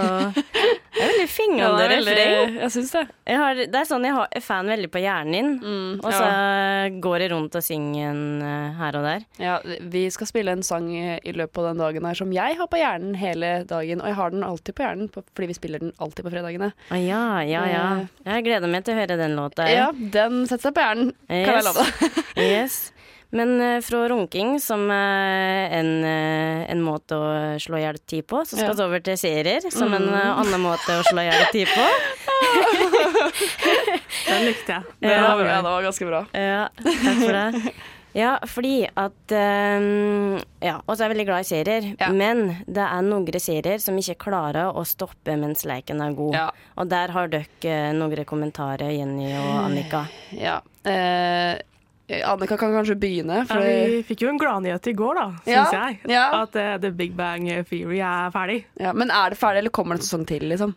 Det 0.95 1.03
er 1.05 1.11
veldig 1.21 1.59
Ja, 1.59 1.69
er 1.75 1.91
refreng. 1.93 2.55
Jeg 2.63 2.71
syns 2.73 2.93
det. 2.95 3.03
Jeg 3.29 3.41
har, 3.43 3.59
det 3.59 3.77
er 3.81 3.89
sånn 3.89 4.07
jeg 4.07 4.15
har, 4.17 4.29
fan 4.45 4.71
veldig 4.73 4.89
på 4.95 5.03
hjernen 5.03 5.35
din. 5.35 5.51
Mm, 5.61 5.99
Og 6.01 6.09
så 6.15 6.29
går 7.05 7.25
jeg 7.25 7.33
rundt 7.35 7.59
og 7.61 7.67
synger 7.67 8.09
en 8.13 8.23
eh, 8.47 8.79
her 8.79 8.97
og 9.01 9.05
der. 9.05 9.27
Ja, 9.43 9.59
vi 9.93 10.05
skal 10.15 10.31
spille 10.31 10.55
en 10.57 10.65
sang 10.65 10.89
i 10.95 11.35
løpet 11.37 11.61
av 11.61 11.69
den 11.73 11.83
dagen 11.85 12.09
her 12.09 12.17
som 12.23 12.33
jeg 12.33 12.57
har 12.61 12.71
på 12.73 12.81
hjernen 12.81 13.19
hele 13.21 13.53
dagen. 13.69 14.01
Og 14.01 14.09
jeg 14.09 14.19
har 14.23 14.33
den 14.33 14.47
alltid 14.49 14.79
på 14.79 14.87
hjernen, 14.87 15.13
fordi 15.13 15.51
vi 15.53 15.59
spiller 15.61 15.85
den 15.85 15.93
alltid 16.01 16.25
på 16.25 16.33
fredagene. 16.33 16.73
Å 16.89 17.03
ja, 17.05 17.25
ja, 17.45 17.67
ja. 17.69 17.85
Jeg 18.31 18.49
gleder 18.49 18.73
meg 18.73 18.87
til 18.89 18.97
å 18.97 19.03
høre 19.03 19.21
den 19.21 19.37
låta. 19.37 19.69
Ja, 19.69 19.91
den 19.93 20.47
setter 20.49 20.71
seg 20.71 20.79
på 20.81 20.89
hjernen, 20.89 21.13
kan 21.29 21.45
jeg 21.45 21.55
Yes. 21.55 21.69
love 21.69 21.85
deg. 21.85 22.25
Yes. 22.45 22.81
Men 23.35 23.55
eh, 23.61 23.81
fra 23.83 24.05
runking, 24.13 24.57
som 24.63 24.85
er 24.95 25.73
en, 25.81 25.89
eh, 26.07 26.65
en 26.71 26.83
måte 26.87 27.17
å 27.19 27.31
slå 27.63 27.81
i 27.81 27.83
hjel 27.83 27.99
tid 28.07 28.27
på, 28.31 28.45
så 28.47 28.55
skal 28.57 28.71
Ja. 28.71 28.77
vi 28.79 28.85
over 28.87 29.03
til 29.03 29.19
serier, 29.19 29.65
som 29.75 29.91
en 29.97 30.07
eh, 30.07 30.31
annen 30.39 30.63
måte 30.63 31.01
å 31.01 31.03
slå 31.09 31.25
i 31.25 31.27
hjel 31.31 31.49
tid 31.51 31.69
på. 31.75 31.89
Den 34.29 34.47
likte 34.47 34.79
jeg. 34.79 34.95
Det, 35.01 35.11
Ja, 35.11 35.35
var 35.35 35.45
Ja, 35.45 35.57
det 35.63 35.71
var 35.75 35.83
ganske 35.89 36.07
bra. 36.09 36.23
Ja, 36.33 36.69
takk 36.79 37.21
for 37.25 37.33
det. 37.41 37.73
Ja, 38.15 38.37
fordi 38.47 38.87
at 38.95 39.33
um, 39.35 40.39
Ja, 40.63 40.77
og 40.87 40.95
så 40.95 41.03
er 41.03 41.09
jeg 41.09 41.15
veldig 41.17 41.27
glad 41.27 41.43
i 41.43 41.49
serier. 41.49 41.89
Ja. 41.99 42.13
Men 42.15 42.45
det 42.71 42.85
er 42.87 43.03
noen 43.03 43.27
serier 43.43 43.83
som 43.83 43.99
ikke 43.99 44.15
klarer 44.29 44.71
å 44.71 44.85
stoppe 44.87 45.35
mens 45.41 45.65
leken 45.67 46.01
er 46.05 46.15
god. 46.15 46.35
Ja. 46.39 46.49
Og 46.79 46.89
der 46.93 47.11
har 47.11 47.27
dere 47.33 47.47
eh, 47.67 47.91
noen 47.97 48.25
kommentarer, 48.25 48.95
Jenny 48.95 49.33
og 49.35 49.65
Annika. 49.67 50.05
Ja. 50.31 50.61
Eh, 50.87 51.59
Annika 52.05 52.57
kan 52.61 52.73
kanskje 52.75 52.95
begynne. 53.01 53.39
Ja, 53.49 53.57
vi 53.65 54.03
fikk 54.05 54.21
jo 54.27 54.29
en 54.29 54.39
gladnyhet 54.39 54.87
i 54.91 54.93
går, 54.93 55.15
da, 55.17 55.27
syns 55.47 55.73
Ja, 55.73 55.89
jeg. 55.89 55.99
ja. 56.13 56.25
At 56.43 56.57
uh, 56.61 56.75
The 56.83 56.91
Big 56.93 57.15
Bang 57.17 57.47
Theory 57.71 58.01
er 58.05 58.31
ferdig. 58.35 58.59
ja, 58.81 58.93
men 58.93 59.09
er 59.11 59.31
det 59.33 59.39
ferdig, 59.41 59.63
eller 59.63 59.73
kommer 59.73 59.97
det 59.97 60.03
en 60.03 60.09
sesong 60.09 60.27
til? 60.29 60.45
liksom? 60.51 60.75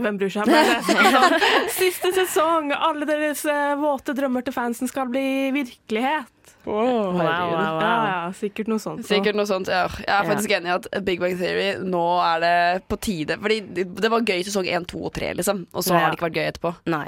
Hvem 0.00 0.16
bryr 0.22 0.32
seg? 0.32 0.48
Men, 0.48 0.70
det 0.88 1.42
siste 1.80 2.12
sesong! 2.16 2.72
Alle 2.72 3.04
deres 3.08 3.44
uh, 3.44 3.74
våte 3.80 4.14
drømmer 4.16 4.46
til 4.46 4.56
fansen 4.56 4.88
skal 4.88 5.10
bli 5.12 5.50
virkelighet. 5.54 6.30
Wow, 6.64 7.12
wow, 7.12 7.50
wow. 7.52 7.80
ja, 7.84 8.30
sikkert 8.32 8.70
noe 8.72 8.80
sånt. 8.80 9.04
Sikkert 9.04 9.36
noe 9.36 9.44
sånt. 9.44 9.68
Ja. 9.68 9.82
Jeg 10.00 10.08
er 10.08 10.28
faktisk 10.30 10.54
enig 10.56 10.70
i 10.70 10.72
at 10.78 10.88
Big 11.04 11.20
Bang 11.20 11.36
Theory 11.36 11.74
nå 11.84 12.00
er 12.24 12.40
det 12.40 12.54
på 12.88 12.96
tide. 13.04 13.36
Fordi 13.42 13.58
det 14.00 14.08
var 14.12 14.24
gøy 14.24 14.40
sesong 14.48 14.64
1, 14.72 14.88
2 14.94 15.02
og 15.04 15.12
3, 15.12 15.34
liksom. 15.42 15.66
Og 15.76 15.84
så 15.84 15.92
Ja. 15.92 16.00
har 16.06 16.14
det 16.14 16.16
ikke 16.16 16.30
vært 16.30 16.40
gøy 16.40 16.48
etterpå. 16.48 16.72
Nei. 16.88 17.04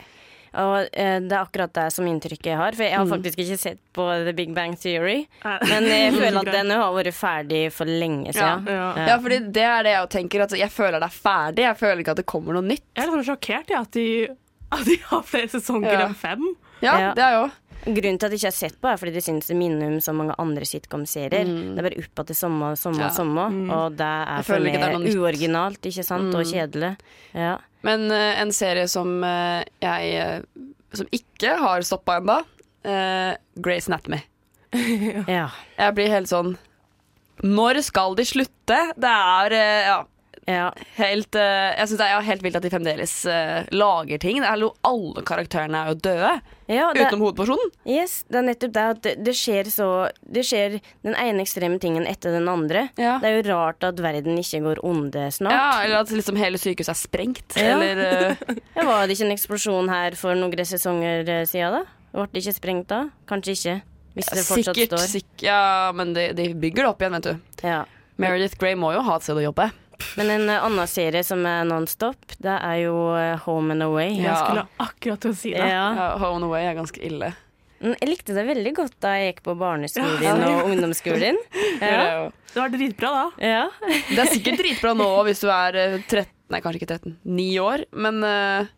Og 0.57 0.89
eh, 0.93 1.19
det 1.21 1.33
er 1.37 1.43
akkurat 1.45 1.73
det 1.77 1.87
som 1.93 2.07
inntrykket 2.09 2.51
jeg 2.53 2.57
har. 2.57 2.73
For 2.79 2.83
jeg 2.87 2.97
har 2.97 3.05
Mm. 3.07 3.13
faktisk 3.13 3.39
ikke 3.45 3.59
sett 3.59 3.79
på 3.93 4.07
The 4.25 4.33
Big 4.33 4.55
Bang 4.55 4.77
Theory. 4.81 5.27
Men 5.45 5.85
jeg 5.91 6.13
føler 6.21 6.41
at 6.41 6.53
den 6.53 6.71
har 6.71 6.93
vært 6.97 7.13
ferdig 7.15 7.63
for 7.73 7.85
lenge 7.85 8.33
siden. 8.33 8.67
Ja. 8.67 8.89
Ja, 9.13 9.19
fordi 9.19 9.39
det 9.53 9.63
er 9.69 9.83
det 9.87 9.93
jeg 9.97 10.09
tenker. 10.17 10.43
At 10.47 10.57
jeg 10.57 10.71
føler 10.73 10.99
det 11.01 11.11
er 11.11 11.19
ferdig. 11.21 11.67
Jeg 11.67 11.77
føler 11.77 12.01
ikke 12.05 12.15
at 12.17 12.23
det 12.23 12.27
kommer 12.27 12.53
noe 12.57 12.63
nytt. 12.67 12.85
Jeg 12.97 13.05
er 13.05 13.11
litt 13.11 13.19
sånn 13.21 13.29
sjokkert 13.37 13.71
ja, 13.75 13.81
at, 13.85 13.91
de- 13.93 14.29
at 14.73 14.85
de 14.89 14.97
har 15.11 15.23
flere 15.23 15.49
sesonger 15.49 15.93
Ja. 15.93 16.07
enn 16.09 16.15
fem. 16.15 16.43
Ja, 16.83 16.99
Ja. 17.01 17.13
det 17.17 17.25
er 17.25 17.33
jo 17.41 17.51
Grunnen 17.87 18.19
til 18.19 18.27
at 18.27 18.35
jeg 18.35 18.41
ikke 18.41 18.51
har 18.51 18.57
sett 18.57 18.79
på, 18.83 18.89
er 18.91 18.99
fordi 18.99 19.13
det 19.15 19.23
synes 19.23 19.47
det 19.47 19.57
minner 19.59 19.87
om 19.93 20.01
så 20.03 20.11
mange 20.17 20.35
andre 20.43 20.67
sitcom-serier. 20.67 21.47
Det 21.47 21.79
er 21.79 21.87
bare 21.87 22.01
opp 22.03 22.23
til 22.27 22.39
samme, 22.39 22.73
samme, 22.75 23.11
sommer, 23.15 23.47
Ja. 23.47 23.55
samme. 23.55 23.75
Og 23.77 23.97
det 24.01 24.09
er 24.11 24.43
for 24.43 24.59
ikke 24.59 24.81
meg. 24.83 24.97
Mm. 25.05 25.21
uoriginalt, 25.21 25.87
ikke 25.87 26.05
sant, 26.07 26.35
og 26.35 26.43
kjedelig. 26.51 26.97
Ja. 27.33 27.53
Men 27.87 28.09
uh, 28.11 28.41
en 28.43 28.51
serie 28.51 28.89
som 28.91 29.23
uh, 29.23 29.63
jeg 29.83 30.15
eh, 30.19 30.41
Som 30.97 31.07
ikke 31.13 31.53
har 31.61 31.85
stoppa 31.87 32.17
ennå, 32.19 32.41
uh, 32.89 33.37
Grace 33.63 33.87
Anatomy. 33.91 34.19
ja. 35.39 35.47
Jeg 35.79 35.95
blir 35.95 36.11
helt 36.11 36.29
sånn 36.29 36.57
Når 37.45 37.79
skal 37.87 38.17
de 38.19 38.25
slutte? 38.27 38.79
Det 38.97 39.13
er 39.13 39.55
ja, 39.87 39.99
ja. 40.47 40.67
helt 40.97 41.35
eh, 41.35 41.73
Jeg 41.75 41.91
syns 41.91 42.01
det 42.01 42.07
er 42.07 42.27
helt 42.29 42.45
vilt 42.45 42.59
at 42.59 42.65
de 42.65 42.71
fremdeles 42.71 43.15
eh, 43.31 43.67
lager 43.75 44.21
ting. 44.23 44.39
Er 44.43 44.63
alle 44.87 45.25
karakterene 45.27 45.81
er 45.81 45.91
jo 45.91 45.99
døde, 46.07 46.33
ja 46.71 46.89
det, 46.95 47.05
utenom 47.05 47.25
hovedpersonen. 47.27 47.73
yes, 47.87 48.21
det 48.31 48.41
er 48.41 48.47
nettopp 48.49 48.75
det 48.75 48.85
at 48.93 49.09
det, 49.23 49.35
skjer 49.39 49.69
så 49.71 49.89
Det 50.23 50.43
skjer 50.47 50.79
den 51.07 51.15
ene 51.15 51.45
ekstreme 51.45 51.79
tingen 51.83 52.07
etter 52.11 52.35
den 52.35 52.49
andre. 52.51 52.89
Ja. 52.99 53.19
Det 53.23 53.31
er 53.31 53.37
jo 53.39 53.45
rart 53.53 53.87
at 53.87 54.01
verden 54.03 54.39
ikke 54.43 54.63
går 54.65 54.83
onde 54.87 55.29
snart. 55.35 55.55
Ja, 55.55 55.85
eller 55.85 56.05
at 56.05 56.15
liksom 56.15 56.39
hele 56.41 56.61
sykehuset 56.63 56.95
er 56.95 57.01
sprengt. 57.01 57.59
Ja. 57.59 57.75
Eller 57.77 58.05
eh, 58.07 58.57
Ja, 58.77 58.87
var 58.87 59.07
det 59.07 59.17
ikke 59.19 59.29
en 59.29 59.37
eksplosjon 59.37 59.93
her 59.93 60.19
for 60.19 60.39
noen 60.39 60.67
sesonger 60.67 61.27
siden, 61.49 61.81
da? 61.81 61.85
Ble 62.17 62.31
det 62.33 62.47
ikke 62.47 62.57
sprengt 62.57 62.89
da? 62.89 63.03
Kanskje 63.29 63.57
ikke. 63.59 63.77
Hvis 64.17 64.31
det 64.33 64.47
fortsatt 64.47 64.79
Sikkert. 64.79 64.95
står. 64.95 65.09
Sikkert, 65.13 65.43
ja, 65.45 65.93
men 65.93 66.15
de, 66.17 66.31
de 66.33 66.49
bygger 66.57 66.87
det 66.87 66.89
opp 66.89 67.03
igjen, 67.03 67.19
vet 67.19 67.27
du. 67.29 67.67
Ja. 67.67 67.83
Meredith 68.17 68.57
Grey 68.57 68.77
må 68.79 68.95
jo 68.95 69.03
ha 69.05 69.19
et 69.19 69.27
sted 69.27 69.37
å 69.37 69.45
jobbe. 69.45 69.67
Men 70.17 70.31
en 70.31 70.49
eh, 70.53 70.63
annen 70.65 70.87
serie 70.91 71.23
som 71.25 71.43
er 71.49 71.65
non-stop, 71.69 72.37
det 72.43 72.55
er 72.59 72.77
jo 72.85 72.95
eh, 73.17 73.35
Home 73.47 73.73
and 73.77 73.83
Away. 73.87 74.15
Ja. 74.19 74.31
Jeg 74.31 74.37
skulle 74.45 74.67
akkurat 74.87 75.21
til 75.25 75.33
å 75.35 75.39
si 75.39 75.53
det. 75.57 75.67
Ja. 75.73 75.87
Ja, 75.97 76.07
Home 76.23 76.41
and 76.43 76.49
Away 76.51 76.67
er 76.71 76.77
ganske 76.79 77.03
ille. 77.05 77.33
Mm, 77.81 77.93
Jeg 78.01 78.09
likte 78.09 78.33
det 78.33 78.47
veldig 78.49 78.71
godt 78.79 78.95
da 79.05 79.11
jeg 79.19 79.35
gikk 79.35 79.43
på 79.51 79.55
barneskolen 79.61 80.23
Ja. 80.25 80.33
og 80.63 80.71
ungdomsskolen. 80.71 81.37
Ja. 81.81 82.31
Det 82.55 82.57
var 82.63 82.71
dritbra, 82.73 83.09
da. 83.13 83.25
ja. 83.45 83.65
Det 84.09 84.17
er 84.23 84.31
sikkert 84.33 84.57
dritbra 84.63 84.95
nå 84.97 85.09
hvis 85.29 85.43
du 85.45 85.51
er 85.53 85.77
eh, 85.77 85.99
13 86.09 86.33
Nei, 86.49 86.61
kanskje 86.63 86.79
ikke 86.79 86.89
13. 86.95 87.17
9 87.27 87.45
år, 87.59 87.83
men 87.99 88.21
eh, 88.25 88.69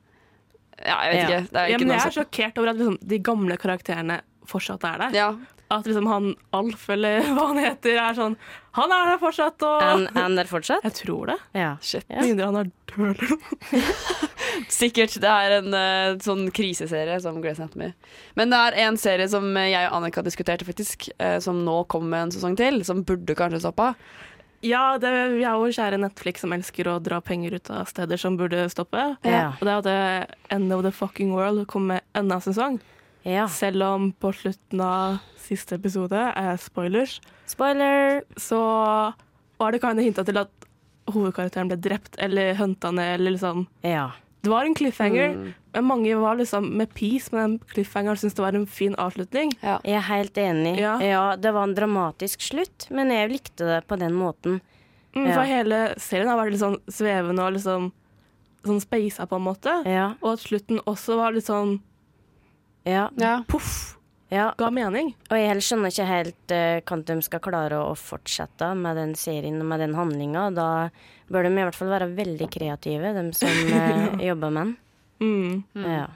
Ja, 0.88 0.96
jeg 1.04 1.12
vet 1.12 1.18
Ja. 1.18 1.26
ikke. 1.28 1.38
Det 1.52 1.60
er 1.60 1.68
Ja, 1.68 1.76
ikke 1.76 1.78
men 1.84 1.88
noe 1.92 1.98
jeg 2.00 2.08
er 2.10 2.16
sjokkert 2.16 2.58
over 2.62 2.70
at 2.72 2.78
liksom, 2.80 2.96
de 3.12 3.18
gamle 3.28 3.56
karakterene 3.60 4.16
fortsatt 4.48 4.86
er 4.88 5.02
der. 5.04 5.16
Ja. 5.18 5.28
At 5.70 5.84
liksom 5.84 6.06
han 6.08 6.30
Alf, 6.56 6.86
eller 6.94 7.20
hva 7.36 7.50
han 7.50 7.58
heter, 7.60 7.98
er 8.00 8.14
sånn 8.16 8.36
Han 8.78 8.92
er 8.94 9.10
der 9.10 9.18
fortsatt, 9.20 9.62
og 9.66 9.82
han- 9.82 10.06
er 10.16 10.36
der 10.38 10.48
fortsatt? 10.48 10.84
Jeg 10.86 10.94
tror 10.96 11.26
det. 11.32 11.36
Ja. 11.58 11.76
Shit. 11.82 12.06
Ja. 12.08 12.22
Med 12.22 12.30
mindre 12.30 12.46
han 12.46 12.56
er 12.56 12.70
død 12.88 13.08
eller 13.10 13.34
noe. 13.34 13.82
Sikkert. 14.68 15.18
Det 15.20 15.28
er 15.28 15.56
en 15.58 15.74
uh, 15.74 16.18
sånn 16.24 16.46
kriseserie 16.54 17.18
som 17.20 17.40
Grace 17.42 17.60
Anatomy. 17.60 17.90
Men 18.38 18.54
det 18.54 18.60
er 18.68 18.78
en 18.86 18.96
serie 19.00 19.28
som 19.28 19.44
jeg 19.60 19.76
og 19.90 19.98
Annika 19.98 20.22
diskuterte, 20.24 20.64
faktisk, 20.68 21.10
uh, 21.20 21.36
som 21.44 21.60
nå 21.66 21.82
kommer 21.90 22.14
med 22.14 22.26
en 22.28 22.34
sesong 22.38 22.56
til, 22.58 22.80
som 22.86 23.04
burde 23.06 23.36
kanskje 23.38 23.60
stoppa. 23.66 23.92
Ja, 24.64 24.96
det, 24.98 25.10
vi 25.36 25.44
er 25.46 25.54
jo 25.54 25.68
kjære 25.70 26.00
Netflix 26.02 26.42
som 26.42 26.52
elsker 26.56 26.88
å 26.90 26.96
dra 27.02 27.20
penger 27.22 27.54
ut 27.60 27.68
av 27.70 27.86
steder 27.92 28.18
som 28.18 28.38
burde 28.40 28.64
stoppe. 28.72 29.04
Ja. 29.22 29.52
Og 29.60 29.66
det 29.68 29.70
er 29.70 29.76
jo 29.76 29.84
det 29.86 30.54
End 30.56 30.72
of 30.74 30.82
the 30.86 30.90
Fucking 30.94 31.30
World 31.36 31.66
kom 31.70 31.86
med 31.92 32.02
enda 32.18 32.40
en 32.40 32.46
sesong. 32.48 32.80
Ja. 33.28 33.46
Selv 33.52 33.82
om 33.86 34.10
på 34.12 34.32
slutten 34.34 34.80
av 34.84 35.18
siste 35.44 35.76
episode 35.78 36.16
er 36.36 36.56
spoilers, 36.60 37.20
Spoiler! 37.48 38.22
så 38.36 38.58
var 39.58 39.72
det 39.72 39.80
kanskje 39.82 40.04
hinta 40.08 40.24
til 40.28 40.36
at 40.42 40.50
hovedkarakteren 41.08 41.70
ble 41.70 41.78
drept 41.80 42.18
eller 42.20 42.54
hunta 42.58 42.90
ned, 42.92 43.14
eller 43.20 43.36
liksom 43.36 43.66
Ja. 43.84 44.10
Det 44.42 44.50
var 44.52 44.64
en 44.64 44.74
cliffhanger, 44.74 45.32
Mm. 45.34 45.54
men 45.74 45.84
mange 45.84 46.14
var 46.20 46.36
liksom 46.36 46.68
med 46.76 46.92
peace 46.94 47.32
med 47.32 47.40
den 47.42 47.58
cliffhangeren 47.72 48.12
og 48.12 48.18
syntes 48.18 48.34
det 48.36 48.44
var 48.44 48.54
en 48.54 48.66
fin 48.66 48.94
avslutning. 48.94 49.52
Ja. 49.62 49.78
Jeg 49.84 49.94
er 49.96 50.06
helt 50.06 50.34
enig. 50.38 50.78
Ja. 50.78 50.98
Ja. 51.00 51.36
det 51.36 51.52
var 51.52 51.64
en 51.64 51.74
dramatisk 51.74 52.40
slutt, 52.40 52.86
men 52.90 53.10
jeg 53.10 53.30
likte 53.32 53.66
det 53.66 53.86
på 53.88 53.98
den 53.98 54.12
måten. 54.12 54.60
Mm, 55.16 55.26
Ja. 55.26 55.34
For 55.34 55.42
hele 55.42 55.94
serien 55.98 56.28
har 56.28 56.36
vært 56.38 56.52
litt 56.52 56.60
sånn 56.60 56.78
svevende 56.86 57.40
og 57.42 57.52
liksom 57.54 57.90
sånn 58.64 58.80
speisa 58.80 59.26
på 59.26 59.36
en 59.36 59.42
måte. 59.44 59.84
Ja. 59.86 60.14
Og 60.22 60.34
at 60.34 60.38
slutten 60.40 60.78
også 60.86 61.16
var 61.16 61.32
litt 61.32 61.46
sånn 61.46 61.80
Ja. 62.88 63.08
Ja. 63.20 63.34
poff, 63.50 63.98
ja. 64.32 64.50
ga 64.58 64.70
mening. 64.72 65.12
Og 65.28 65.36
jeg 65.36 65.50
heller 65.50 65.64
skjønner 65.64 65.92
ikke 65.92 66.08
helt 66.08 66.54
uh, 66.54 66.78
hvordan 66.80 67.20
de 67.20 67.26
skal 67.26 67.42
klare 67.44 67.80
å 67.84 67.96
fortsette 67.98 68.70
med 68.78 68.96
den 68.96 69.12
serien 69.18 69.60
og 69.60 69.68
med 69.68 69.84
den 69.84 69.96
handlinga. 69.98 70.48
Da 70.56 70.68
bør 71.28 71.44
de 71.44 71.52
i 71.52 71.66
hvert 71.68 71.76
fall 71.76 71.92
være 71.92 72.12
veldig 72.16 72.48
kreative, 72.52 73.12
de 73.16 73.26
som 73.36 73.74
uh, 73.74 74.16
jobber 74.30 74.54
med 74.54 74.64
den. 74.64 74.78
Mm. 75.18 75.84
Ja. 75.84 76.06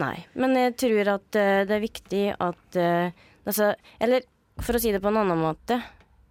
Nei. 0.00 0.14
Men 0.38 0.56
jeg 0.56 0.76
tror 0.80 1.10
at 1.18 1.36
uh, 1.36 1.62
det 1.68 1.76
er 1.76 1.82
viktig 1.84 2.22
at 2.40 2.78
eh, 2.80 3.12
altså, 3.44 3.74
Eller 4.00 4.24
for 4.62 4.76
å 4.76 4.80
si 4.80 4.92
det 4.92 5.02
på 5.02 5.10
en 5.12 5.20
annen 5.22 5.40
måte. 5.40 5.80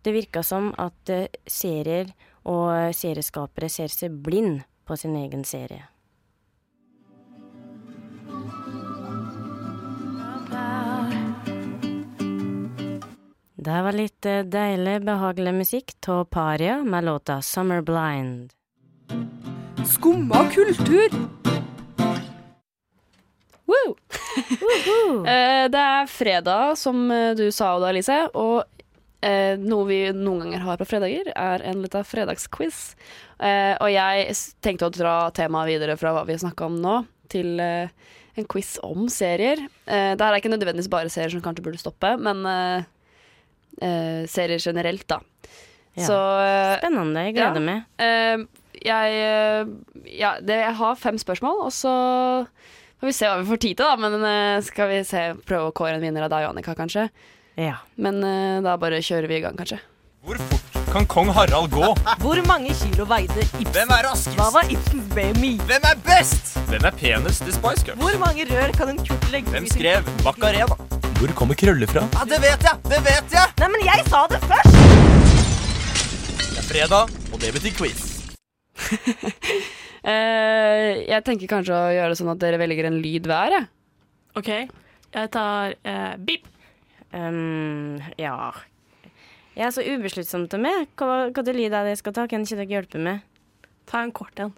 Det 0.02 0.14
virker 0.16 0.46
som 0.46 0.72
at 0.82 1.10
eh, 1.14 1.28
serier 1.46 2.10
og 2.50 2.94
serieskapere 2.98 3.70
ser 3.70 3.92
seg 3.94 4.16
blind 4.26 4.64
på 4.88 4.98
sin 4.98 5.14
egen 5.20 5.44
serie. 5.46 5.86
Det 13.62 13.82
var 13.86 13.94
litt 13.94 14.26
eh, 14.26 14.40
deilig, 14.42 15.04
behagelig 15.06 15.52
musikk 15.54 15.94
av 16.10 16.24
Paria 16.34 16.80
med 16.82 17.04
låta 17.06 17.42
'Summer 17.42 17.82
Blind'. 17.82 18.50
Skumma 19.86 20.48
kultur. 20.50 21.10
Woo! 23.70 23.92
Eh, 25.28 25.68
det 25.70 25.78
er 25.78 26.08
fredag, 26.10 26.78
som 26.78 27.12
eh, 27.12 27.36
du 27.38 27.52
sa, 27.52 27.76
Oda 27.76 27.92
Elise. 27.92 28.16
Og 28.34 28.64
eh, 29.22 29.60
noe 29.62 29.86
vi 29.86 30.00
noen 30.10 30.40
ganger 30.42 30.64
har 30.66 30.80
på 30.80 30.88
fredager, 30.90 31.30
er 31.36 31.62
en 31.62 31.84
liten 31.84 32.08
fredagsquiz. 32.08 32.80
Eh, 33.38 33.76
og 33.76 33.92
jeg 33.92 34.34
tenkte 34.66 34.88
å 34.90 34.96
dra 34.96 35.16
temaet 35.38 35.70
videre 35.70 36.00
fra 36.02 36.16
hva 36.16 36.24
vi 36.26 36.34
har 36.34 36.42
snakka 36.42 36.66
om 36.66 36.80
nå, 36.82 36.96
til 37.30 37.62
en 37.62 38.50
quiz 38.50 38.80
om 38.82 39.06
serier. 39.06 39.62
Eh, 39.86 40.16
det 40.16 40.26
her 40.26 40.32
er 40.32 40.42
ikke 40.42 40.56
nødvendigvis 40.56 40.90
bare 40.90 41.14
serier 41.14 41.36
som 41.36 41.46
kanskje 41.46 41.68
burde 41.68 41.84
stoppe, 41.84 42.16
men 42.18 42.42
eh, 43.82 44.24
serier 44.32 44.60
generelt, 44.60 45.06
da. 45.08 45.22
Ja. 45.94 46.06
Så 46.08 46.18
eh, 46.42 46.78
Spennende. 46.80 47.26
Jeg 47.28 47.36
gleder 47.38 47.64
meg. 47.66 47.84
Eh, 48.00 48.46
jeg, 48.82 49.18
eh, 49.22 50.08
ja, 50.18 50.36
det, 50.42 50.62
jeg 50.64 50.78
har 50.80 51.00
fem 51.00 51.20
spørsmål, 51.22 51.66
og 51.68 51.74
så 51.76 51.94
får 53.02 53.10
vi 53.12 53.16
se 53.18 53.30
hva 53.30 53.40
vi 53.42 53.50
får 53.52 53.62
tid 53.68 53.78
til, 53.82 53.86
da. 53.86 53.96
Men 54.00 54.28
eh, 54.28 54.64
skal 54.66 54.92
vi 54.92 55.02
se, 55.08 55.28
prøve 55.48 55.70
å 55.72 55.76
kåre 55.76 55.98
en 55.98 56.04
vinner 56.04 56.28
av 56.28 56.34
deg 56.34 56.48
og 56.48 56.56
Annika, 56.56 56.76
kanskje. 56.80 57.10
Ja. 57.60 57.82
Men 58.00 58.22
da 58.64 58.78
bare 58.80 59.04
kjører 59.04 59.28
vi 59.30 59.42
i 59.42 59.44
gang, 59.44 59.58
kanskje. 59.60 59.82
Hvor 60.24 60.38
fort 60.38 60.72
kan 60.94 61.06
kong 61.06 61.30
Harald 61.36 61.72
gå? 61.74 61.88
Hvor 62.22 62.42
mange 62.48 62.74
kilo 62.78 63.06
veide 63.10 63.42
Ibsen? 63.42 63.72
Hvem 63.74 63.94
er 63.96 64.06
raskest? 64.06 64.38
Hva 64.38 64.50
var 64.54 64.70
Ibsens 64.70 65.08
BMI? 65.16 65.54
Hvem 65.66 65.88
er 65.92 66.02
best? 66.06 66.54
Hvem 66.70 66.88
er 66.88 66.98
penest 67.04 67.48
i 67.48 67.56
Spice 67.56 67.88
Girls? 67.88 68.02
Hvor 68.04 68.20
mange 68.22 68.46
rør 68.52 68.76
kan 68.78 68.94
en 68.94 69.02
kurt 69.06 69.32
legge 69.34 69.50
Hvem 69.56 69.70
skrev 69.72 70.12
Macarena? 70.26 71.01
Hvor 71.22 71.30
kommer 71.38 71.54
krøller 71.54 71.86
fra? 71.86 72.02
Ja, 72.16 72.24
det 72.26 72.38
vet 72.42 72.64
jeg! 72.66 72.80
Det 72.90 72.98
vet 73.06 73.34
jeg! 73.36 73.50
Nei, 73.62 73.68
men 73.70 73.84
jeg 73.86 74.06
sa 74.10 74.22
det 74.32 74.40
først! 74.42 74.78
Det 76.42 76.58
er 76.58 76.66
fredag, 76.66 77.12
og 77.30 77.44
det 77.44 77.52
betyr 77.60 77.76
quiz. 77.78 78.02
Eh, 80.02 81.04
jeg 81.06 81.22
tenker 81.22 81.46
kanskje 81.46 81.76
å 81.78 81.92
gjøre 81.94 82.10
det 82.10 82.18
sånn 82.18 82.32
at 82.32 82.40
dere 82.42 82.58
velger 82.58 82.88
en 82.90 82.96
lyd 83.04 83.28
hver, 83.30 83.54
jeg. 83.54 83.68
OK, 84.42 84.50
jeg 85.14 85.30
tar 85.36 85.76
eh, 85.86 86.16
bip. 86.18 86.48
Um, 87.14 88.00
ja 88.18 88.34
Jeg 89.54 89.68
er 89.68 89.76
så 89.76 89.86
ubesluttsom 89.86 90.48
til 90.50 90.64
meg. 90.66 90.90
Hva, 90.98 91.28
hva 91.30 91.46
til 91.46 91.60
lyd 91.60 91.70
er 91.70 91.86
det 91.86 91.94
jeg 91.94 92.02
skal 92.02 92.18
ta? 92.18 92.26
Kan 92.32 92.48
ikke 92.48 92.64
dere 92.64 92.74
hjelpe 92.80 93.04
meg? 93.06 93.22
Ta 93.94 94.02
en 94.02 94.16
kort 94.18 94.42
en. 94.42 94.56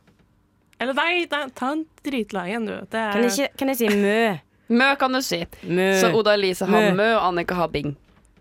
Eller 0.80 0.96
nei, 0.96 1.26
nei 1.28 1.44
ta 1.60 1.74
en 1.76 1.84
dritlang 2.08 2.56
en, 2.56 2.72
du. 2.72 2.76
Det 2.88 3.04
er 3.04 3.20
Kan 3.20 3.28
jeg, 3.28 3.36
ikke, 3.36 3.60
kan 3.60 3.74
jeg 3.74 3.82
si 3.84 3.92
mø? 4.00 4.16
Mø 4.74 4.88
kan 5.00 5.14
du 5.14 5.22
si. 5.26 5.44
Mø. 5.70 5.90
Så 6.02 6.10
Oda 6.18 6.34
Elise 6.38 6.68
har 6.70 6.94
Mø. 6.98 7.10
Og 7.18 7.28
Annika 7.30 7.58
har 7.60 7.70
Bing. 7.74 7.94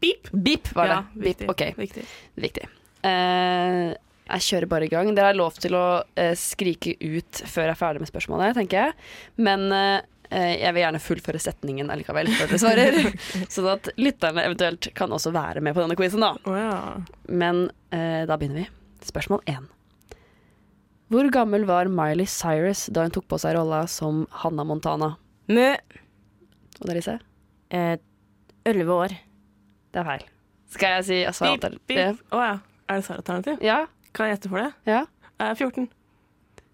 Bip. 0.03 0.31
Bip 0.33 0.71
var 0.75 0.89
det. 0.91 0.95
Ja, 0.95 1.03
Bip, 1.15 1.27
viktig. 1.27 1.51
ok. 1.53 1.67
viktig. 1.79 2.05
Viktig. 2.43 2.65
Eh, 3.07 3.93
jeg 4.33 4.47
kjører 4.49 4.69
bare 4.71 4.87
i 4.87 4.93
gang. 4.93 5.11
Dere 5.15 5.33
har 5.33 5.39
lov 5.39 5.59
til 5.63 5.77
å 5.79 5.85
eh, 6.19 6.33
skrike 6.39 6.95
ut 6.99 7.43
før 7.45 7.69
jeg 7.69 7.75
er 7.75 7.79
ferdig 7.79 8.03
med 8.03 8.11
spørsmålet, 8.11 8.57
tenker 8.59 8.87
jeg. 8.87 8.97
Men 9.43 9.67
eh, 9.77 10.01
jeg 10.33 10.73
vil 10.73 10.85
gjerne 10.87 11.03
fullføre 11.05 11.43
setningen 11.43 11.93
allikevel 11.93 12.31
før 12.33 12.51
dere 12.51 12.63
svarer. 12.63 12.99
sånn 13.55 13.71
at 13.75 13.93
lytterne 14.01 14.47
eventuelt 14.49 14.89
kan 14.99 15.13
også 15.13 15.35
være 15.35 15.63
med 15.65 15.77
på 15.77 15.85
denne 15.85 15.99
quizen, 15.99 16.25
da. 16.25 16.33
Oh, 16.49 16.57
ja. 16.57 17.29
Men 17.29 17.67
eh, 17.95 18.25
da 18.31 18.39
begynner 18.41 18.65
vi. 18.65 18.69
Spørsmål 19.07 19.43
én. 19.51 19.69
Hvor 21.13 21.29
gammel 21.35 21.67
var 21.69 21.91
Miley 21.93 22.25
Cyrus 22.31 22.87
da 22.95 23.05
hun 23.05 23.13
tok 23.13 23.27
på 23.29 23.37
seg 23.43 23.59
rolla 23.59 23.83
som 23.91 24.25
Hannah 24.43 24.65
Montana? 24.65 25.11
Mø. 25.53 25.75
Oda 26.83 26.93
Elise? 26.97 27.15
Eh, 27.73 27.97
Elleve 28.69 28.95
år. 28.95 29.15
Det 29.93 30.01
er 30.03 30.07
feil. 30.09 30.25
Skal 30.73 30.95
jeg 30.97 31.05
si 31.09 31.17
altså, 31.29 31.47
Beep, 31.49 31.57
alternativ? 31.65 31.87
beep. 31.91 32.21
Å 32.33 32.43
ja. 32.43 32.53
Er 32.89 33.01
det 33.01 33.07
svaralternativ? 33.07 33.65
Ja? 33.65 33.79
Kan 34.17 34.29
jeg 34.29 34.37
gjette 34.39 34.51
for 34.53 34.63
det? 34.63 34.71
Ja? 34.89 35.01
Eh, 35.39 35.53
14. 35.59 35.89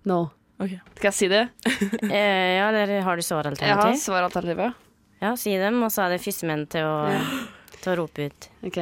No. 0.09 0.21
Okay. 0.59 0.81
Skal 0.99 1.09
jeg 1.13 1.17
si 1.19 1.29
det? 1.31 1.43
Eh, 2.11 2.59
ja, 2.59 2.69
eller 2.71 2.87
har 2.87 2.89
du 2.89 2.95
Jeg 2.95 3.05
har 3.07 3.23
svaralternativ? 3.29 3.99
svaralternativet. 4.03 4.85
Ja, 5.23 5.33
si 5.39 5.53
dem, 5.59 5.81
og 5.83 5.91
så 5.91 6.05
er 6.07 6.15
det 6.15 6.21
førstemenn 6.23 6.65
til 6.71 6.87
å, 6.87 7.11
til 7.83 7.93
å 7.93 7.97
rope 8.05 8.29
ut. 8.31 8.49
Ok. 8.67 8.79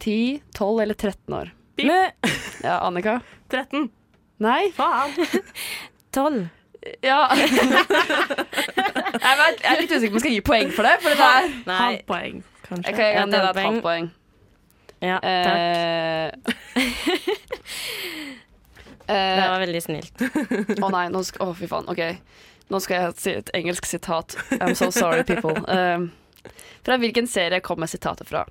10, 0.00 0.40
12 0.56 0.82
eller 0.84 0.96
13 0.96 1.36
år? 1.36 1.52
Beep. 1.76 2.28
Ja, 2.64 2.78
Annika? 2.86 3.18
13. 3.52 3.90
Nei? 4.44 4.70
Faen. 4.76 5.12
Tolv. 6.16 6.46
Ja. 7.04 7.20
jeg, 7.36 7.48
vet, 9.40 9.62
jeg 9.62 9.72
er 9.72 9.80
litt 9.80 9.92
usikker 9.92 10.12
på 10.12 10.14
om 10.14 10.18
jeg 10.18 10.24
skal 10.24 10.34
gi 10.36 10.42
poeng 10.46 10.70
for 10.76 10.82
det. 10.88 10.94
For 11.02 11.08
det 11.10 11.26
er 11.26 11.48
Nei. 11.66 11.76
Halvt 11.80 12.06
poeng, 12.10 12.42
kanskje. 12.68 12.92
Kan 12.96 13.04
Ja, 13.16 13.24
det 13.32 13.40
er 13.40 13.48
et 13.50 13.60
halvt 13.64 13.82
poeng. 13.86 14.10
Ja, 15.04 15.18
takk. 15.22 16.56
Eh, 19.08 19.14
Det 19.14 19.48
var 19.48 19.60
veldig 19.62 19.82
snilt. 19.84 20.22
Å 20.82 20.88
nei, 20.90 21.04
nå 21.14 21.20
skal, 21.22 21.46
å 21.46 21.52
fy 21.54 21.68
faen. 21.70 21.86
Ok, 21.92 22.00
nå 22.74 22.80
skal 22.82 22.96
jeg 23.04 23.12
si 23.22 23.34
et 23.38 23.50
engelsk 23.54 23.86
sitat. 23.86 24.34
I'm 24.58 24.74
so 24.74 24.88
sorry, 24.90 25.22
people. 25.22 25.54
Um, 25.70 26.08
fra 26.82 26.96
hvilken 26.98 27.28
serie 27.30 27.60
kommer 27.62 27.86
sitatet 27.86 28.26
fra? 28.32 28.42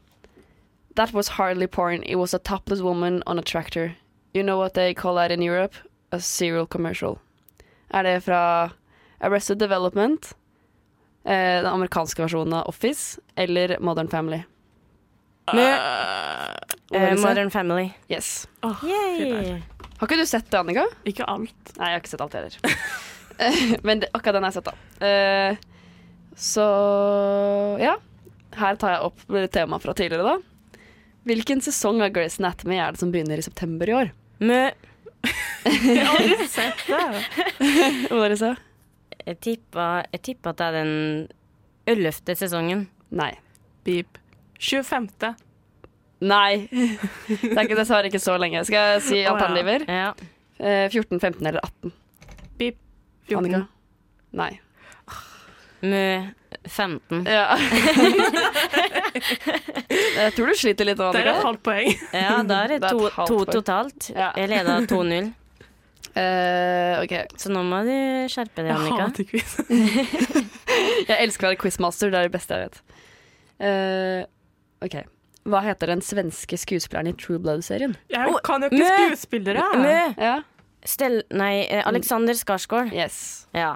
That 0.95 1.11
was 1.11 1.27
hardly 1.35 1.67
porn. 1.67 2.03
It 2.07 2.15
was 2.15 2.33
a 2.33 2.39
topless 2.39 2.79
woman 2.79 3.19
on 3.27 3.37
a 3.37 3.41
tractor. 3.43 3.97
You 4.33 4.43
know 4.43 4.57
what 4.57 4.75
they 4.75 4.93
call 4.93 5.15
that 5.15 5.29
in 5.31 5.41
Europe? 5.43 5.75
A 6.13 6.21
serial 6.21 6.65
commercial. 6.65 7.19
Er 7.95 8.03
det 8.03 8.15
fra 8.25 8.41
Arrested 9.23 9.61
Development, 9.61 10.33
eh, 11.23 11.61
den 11.63 11.71
amerikanske 11.71 12.25
versjonen 12.25 12.53
av 12.57 12.67
Office, 12.67 13.21
eller 13.35 13.77
Modern 13.79 14.11
Family? 14.11 14.43
Eh. 15.47 17.15
Modern 17.21 17.49
Family. 17.49 17.93
Yes. 18.07 18.47
Oh, 18.61 18.83
Yay. 18.83 19.61
Har 19.97 20.09
ikke 20.09 20.17
du 20.19 20.25
sett 20.27 20.49
det, 20.51 20.59
Annika? 20.59 20.83
Ikke 21.07 21.27
alt. 21.29 21.55
Nei, 21.77 21.91
jeg 21.91 21.95
har 21.95 22.01
ikke 22.01 22.11
sett 22.11 22.23
alt 22.25 22.35
heller. 22.35 22.57
Men 23.87 24.03
det, 24.03 24.09
akkurat 24.11 24.35
den 24.35 24.43
har 24.47 24.51
jeg 24.51 24.59
sett, 24.59 24.67
da. 24.67 24.75
Uh, 24.99 25.55
så 26.35 26.65
ja. 27.79 27.95
Her 28.55 28.77
tar 28.79 28.95
jeg 28.95 29.07
opp 29.07 29.23
temaet 29.55 29.83
fra 29.83 29.95
tidligere, 29.95 30.35
da. 30.35 30.81
Hvilken 31.27 31.63
sesong 31.63 32.03
av 32.05 32.11
Grace 32.15 32.39
Anatomy 32.41 32.77
er 32.79 32.93
det 32.93 33.01
som 33.01 33.11
begynner 33.11 33.39
i 33.39 33.45
september 33.45 33.89
i 33.89 33.95
år? 33.97 34.11
Mø. 34.43 34.59
Jeg 35.65 36.05
har 36.05 36.19
aldri 36.19 36.47
sett 36.51 36.83
det. 36.87 36.99
Hva 38.09 38.19
var 38.19 38.29
det 38.29 38.37
du 38.37 38.41
sa? 38.41 38.51
Jeg 39.25 39.39
tippa, 39.41 39.87
jeg 40.13 40.21
tippa 40.29 40.53
at 40.53 40.61
det 40.61 40.67
er 40.67 40.77
den 40.79 40.93
ellevte 41.89 42.35
sesongen. 42.37 42.85
Nei. 43.15 43.31
Beep. 43.85 44.19
25. 44.61 45.33
Nei. 46.25 46.67
Det 46.71 47.51
er 47.51 47.63
ikke, 47.65 47.77
dessverre 47.77 48.09
ikke 48.09 48.21
så 48.23 48.37
lenge. 48.41 48.63
Skal 48.67 48.95
jeg 48.95 49.05
si 49.05 49.21
alternativer? 49.27 49.85
Ja. 49.89 50.13
Eh, 50.59 50.85
14, 50.93 51.19
15 51.19 51.41
eller 51.41 51.61
18? 51.65 51.93
Beep. 52.59 52.79
14. 53.27 53.39
Annika? 53.41 53.61
Nei. 54.37 54.51
Mø 55.85 56.05
15. 56.67 57.23
Ja. 57.29 57.55
jeg 60.25 60.33
tror 60.35 60.51
du 60.51 60.55
sliter 60.59 60.85
litt 60.89 60.99
nå, 60.99 61.07
Det 61.15 61.21
er 61.23 61.31
et 61.33 61.45
halvt 61.45 61.63
poeng. 61.65 61.89
Ja, 62.11 62.43
da 62.43 62.55
er 62.65 62.75
det 62.75 62.79
Det 62.83 62.91
er 62.91 62.99
to, 62.99 63.25
to 63.29 63.37
totalt. 63.49 64.09
Ja. 64.11 64.31
Jeg 64.39 64.51
leda 64.51 64.79
2-0. 64.89 65.31
Uh, 66.15 67.03
okay. 67.03 67.25
Så 67.35 67.49
nå 67.51 67.59
må 67.67 67.81
du 67.83 67.91
skjerpe 68.31 68.63
deg, 68.63 68.69
Jeg 68.71 68.77
Annika. 68.77 69.03
hater 69.09 69.25
quiz. 69.27 69.57
Jeg 71.09 71.17
elsker 71.17 71.47
å 71.47 71.49
være 71.51 71.59
quizmaster. 71.59 72.07
Det 72.13 72.19
er 72.21 72.25
det 72.29 72.35
beste 72.35 72.55
jeg 72.55 72.69
vet. 72.69 72.77
Uh, 73.59 74.21
OK. 74.85 74.95
Hva 75.45 75.59
heter 75.61 75.87
den 75.91 76.01
svenske 76.01 76.57
skuespilleren 76.57 77.07
i 77.11 77.13
True 77.19 77.37
Blood-serien? 77.43 77.93
Jeg 78.09 78.39
kan 78.47 78.63
jo 78.65 78.69
ikke 78.71 78.87
skuespillere. 78.87 79.61
Mø. 79.77 79.97
Ja. 80.17 80.39
Stel... 80.85 81.23
Nei, 81.33 81.65
eh, 81.67 81.83
Alexander 81.85 82.33
Skarsgård. 82.37 82.93
Yes. 82.95 83.47
Ja. 83.53 83.75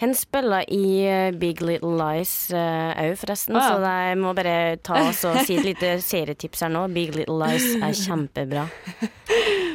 Hen 0.00 0.14
spiller 0.16 0.64
i 0.72 0.84
eh, 1.04 1.30
Big 1.36 1.60
Little 1.60 1.92
Lies 1.98 2.32
òg, 2.56 3.18
forresten. 3.20 3.56
Ah, 3.58 3.66
ja. 3.66 3.72
Så 3.76 3.90
jeg 3.92 4.20
må 4.22 4.32
bare 4.36 4.54
ta 4.80 4.96
oss 5.10 5.26
og 5.28 5.36
si 5.44 5.58
et 5.60 5.66
lite 5.66 5.98
serietips 6.10 6.64
her 6.64 6.72
nå. 6.72 6.86
Big 6.94 7.12
Little 7.12 7.36
Lies 7.42 7.66
er 7.76 7.92
kjempebra. 7.96 8.64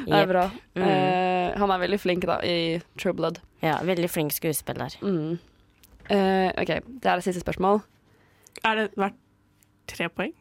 Det 0.06 0.14
er 0.14 0.30
bra. 0.30 0.46
Mm. 0.78 0.84
Uh, 0.86 1.60
han 1.62 1.72
er 1.74 1.82
veldig 1.82 1.98
flink 1.98 2.26
da 2.30 2.38
i 2.46 2.78
True 3.02 3.16
Blood. 3.18 3.40
Ja, 3.66 3.80
veldig 3.86 4.10
flink 4.12 4.34
skuespiller. 4.36 4.94
Mm. 5.02 5.38
Uh, 6.10 6.50
OK, 6.62 6.74
det 7.02 7.10
er 7.10 7.18
det 7.18 7.26
siste 7.26 7.42
spørsmål. 7.42 7.82
Er 8.62 8.82
det 8.82 8.86
verdt 8.94 9.18
tre 9.90 10.10
poeng? 10.14 10.36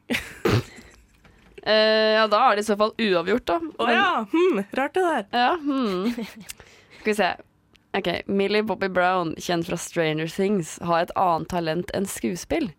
Uh, 1.64 2.12
ja, 2.18 2.26
da 2.28 2.42
er 2.50 2.58
det 2.58 2.66
i 2.66 2.68
så 2.68 2.76
fall 2.80 2.92
uavgjort, 3.00 3.48
da. 3.48 3.56
Å 3.80 3.88
ja. 3.88 4.06
Hm, 4.34 4.62
rart 4.76 4.96
det 4.96 5.08
der. 5.08 5.26
Ja, 5.32 5.50
hmm. 5.60 6.12
Skal 7.00 7.10
vi 7.12 7.16
se. 7.20 7.32
Ok, 7.94 8.08
Millie 8.26 8.62
Bobby 8.62 8.88
Brown, 8.88 9.34
kjent 9.38 9.66
fra 9.66 9.76
Stranger 9.78 10.26
Things, 10.26 10.78
har 10.82 11.04
et 11.04 11.12
annet 11.20 11.48
talent 11.52 11.92
enn 11.94 12.08
skuespill. 12.10 12.72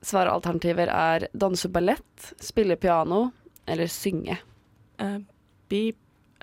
Svaralternativer 0.00 0.88
er 0.88 1.26
danse 1.36 1.68
ballett, 1.68 2.30
spille 2.40 2.78
piano 2.80 3.26
eller 3.68 3.90
synge. 3.92 4.38
Uh, 5.02 5.18
be 5.68 5.92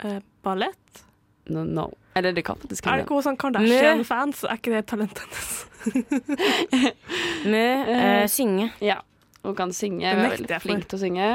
uh, 0.03 0.19
ballett? 0.45 1.01
No, 1.49 1.63
no. 1.63 1.87
Eller 2.13 2.33
det 2.33 2.45
kan 2.45 2.59
faktisk 2.61 2.85
Er 2.85 2.85
det 2.85 2.91
hende. 2.91 3.07
ikke 3.07 3.17
hun 3.17 3.25
sånn 3.25 3.39
Kardashian-fans? 3.41 4.43
Er 4.45 4.61
ikke 4.61 4.75
det 4.75 4.85
talentet 4.91 5.25
hennes? 5.25 5.57
Med 7.55 7.89
uh, 7.89 8.27
synge. 8.31 8.69
Ja, 8.83 9.01
hun 9.41 9.57
kan 9.57 9.73
synge. 9.73 10.13
Hun 10.13 10.25
er 10.27 10.37
veldig 10.37 10.61
flink 10.61 10.85
til 10.89 10.99
å 10.99 11.03
synge. 11.07 11.33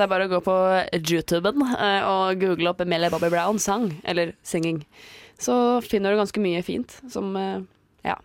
Det 0.00 0.04
er 0.06 0.08
bare 0.08 0.28
å 0.28 0.30
gå 0.30 0.38
på 0.40 0.52
YouTuben 0.96 1.64
eh, 1.74 2.06
og 2.08 2.38
google 2.40 2.70
opp 2.70 2.78
Millie 2.88 3.10
Bobby 3.12 3.28
Brown 3.28 3.58
sang, 3.60 3.90
eller 4.08 4.30
singing. 4.46 4.78
Så 5.40 5.54
finner 5.86 6.12
du 6.12 6.20
ganske 6.20 6.42
mye 6.42 6.62
fint 6.66 6.98
som 7.10 7.32
eh, 7.40 7.60
Ja. 8.06 8.16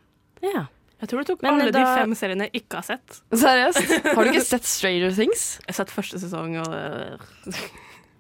Jeg 0.45 1.10
tror 1.12 1.21
du 1.23 1.28
tok 1.28 1.41
Men 1.43 1.58
alle 1.60 1.71
de 1.75 1.82
fem 1.84 2.13
seriene 2.17 2.47
jeg 2.47 2.62
ikke 2.63 2.80
har 2.80 2.86
sett. 2.88 3.17
Seriøst? 3.36 3.95
Har 4.15 4.23
du 4.23 4.30
ikke 4.32 4.43
sett 4.54 4.67
Stranger 4.69 5.12
Things? 5.15 5.45
Jeg 5.63 5.73
har 5.73 5.80
sett 5.82 5.91
første 5.93 6.19
sesong, 6.21 6.56
og 6.62 6.75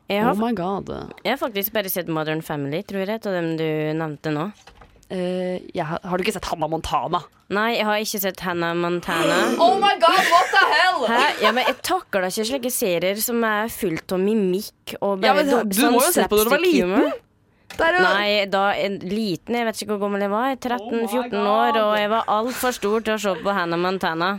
jeg 0.09 0.21
har, 0.21 0.33
Oh 0.35 0.37
my 0.37 0.51
god. 0.55 0.91
jeg 1.23 1.31
har 1.33 1.39
faktisk 1.41 1.73
bare 1.73 1.89
sett 1.89 2.09
Modern 2.11 2.43
Family, 2.45 2.83
tror 2.85 3.05
jeg, 3.07 3.21
av 3.25 3.37
dem 3.37 3.55
du 3.57 3.67
nevnte 3.97 4.33
nå. 4.35 4.49
Uh, 5.05 5.61
jeg 5.69 5.85
har, 5.85 6.01
har 6.01 6.17
du 6.17 6.23
ikke 6.25 6.33
sett 6.33 6.47
Hannah 6.49 6.69
Montana? 6.69 7.19
Nei, 7.53 7.75
jeg 7.77 7.85
har 7.85 8.01
ikke 8.01 8.21
sett 8.23 8.39
Hannah 8.41 8.73
Montana. 8.77 9.35
Oh 9.61 9.75
my 9.81 9.93
god, 10.01 10.21
what 10.33 10.49
the 10.53 10.63
hell? 10.71 11.03
Hæ? 11.09 11.19
Ja, 11.45 11.51
men 11.53 11.67
jeg 11.69 11.77
takler 11.85 12.25
ikke 12.31 12.45
slike 12.49 12.71
serier 12.73 13.21
som 13.21 13.43
er 13.45 13.69
fullt 13.69 14.15
av 14.17 14.23
mimikk 14.23 14.95
og 14.99 15.25
Ja, 15.25 15.35
men 15.37 15.51
du 15.69 15.83
må 15.93 16.01
jo 16.01 16.09
se 16.09 16.25
på 16.25 16.33
på 16.33 16.41
når 16.41 16.49
du 16.49 16.55
var 16.55 16.63
liten. 16.65 17.13
Humor. 17.77 17.91
Det 17.91 17.99
er 17.99 18.05
Nei, 18.05 18.45
da 18.51 18.63
en 18.79 18.99
liten, 19.11 19.57
jeg 19.59 19.67
vet 19.67 19.81
ikke 19.81 19.91
hvor 19.93 20.03
gammel 20.05 20.25
jeg 20.25 20.31
var. 20.33 20.55
13-14 20.55 21.35
Oh 21.35 21.49
år, 21.55 21.79
og 21.83 21.93
jeg 21.99 22.11
var 22.13 22.29
altfor 22.39 22.75
stor 22.75 23.05
til 23.05 23.15
å 23.15 23.21
se 23.25 23.35
på 23.43 23.55
Hannah 23.57 23.79
Montana. 23.79 24.31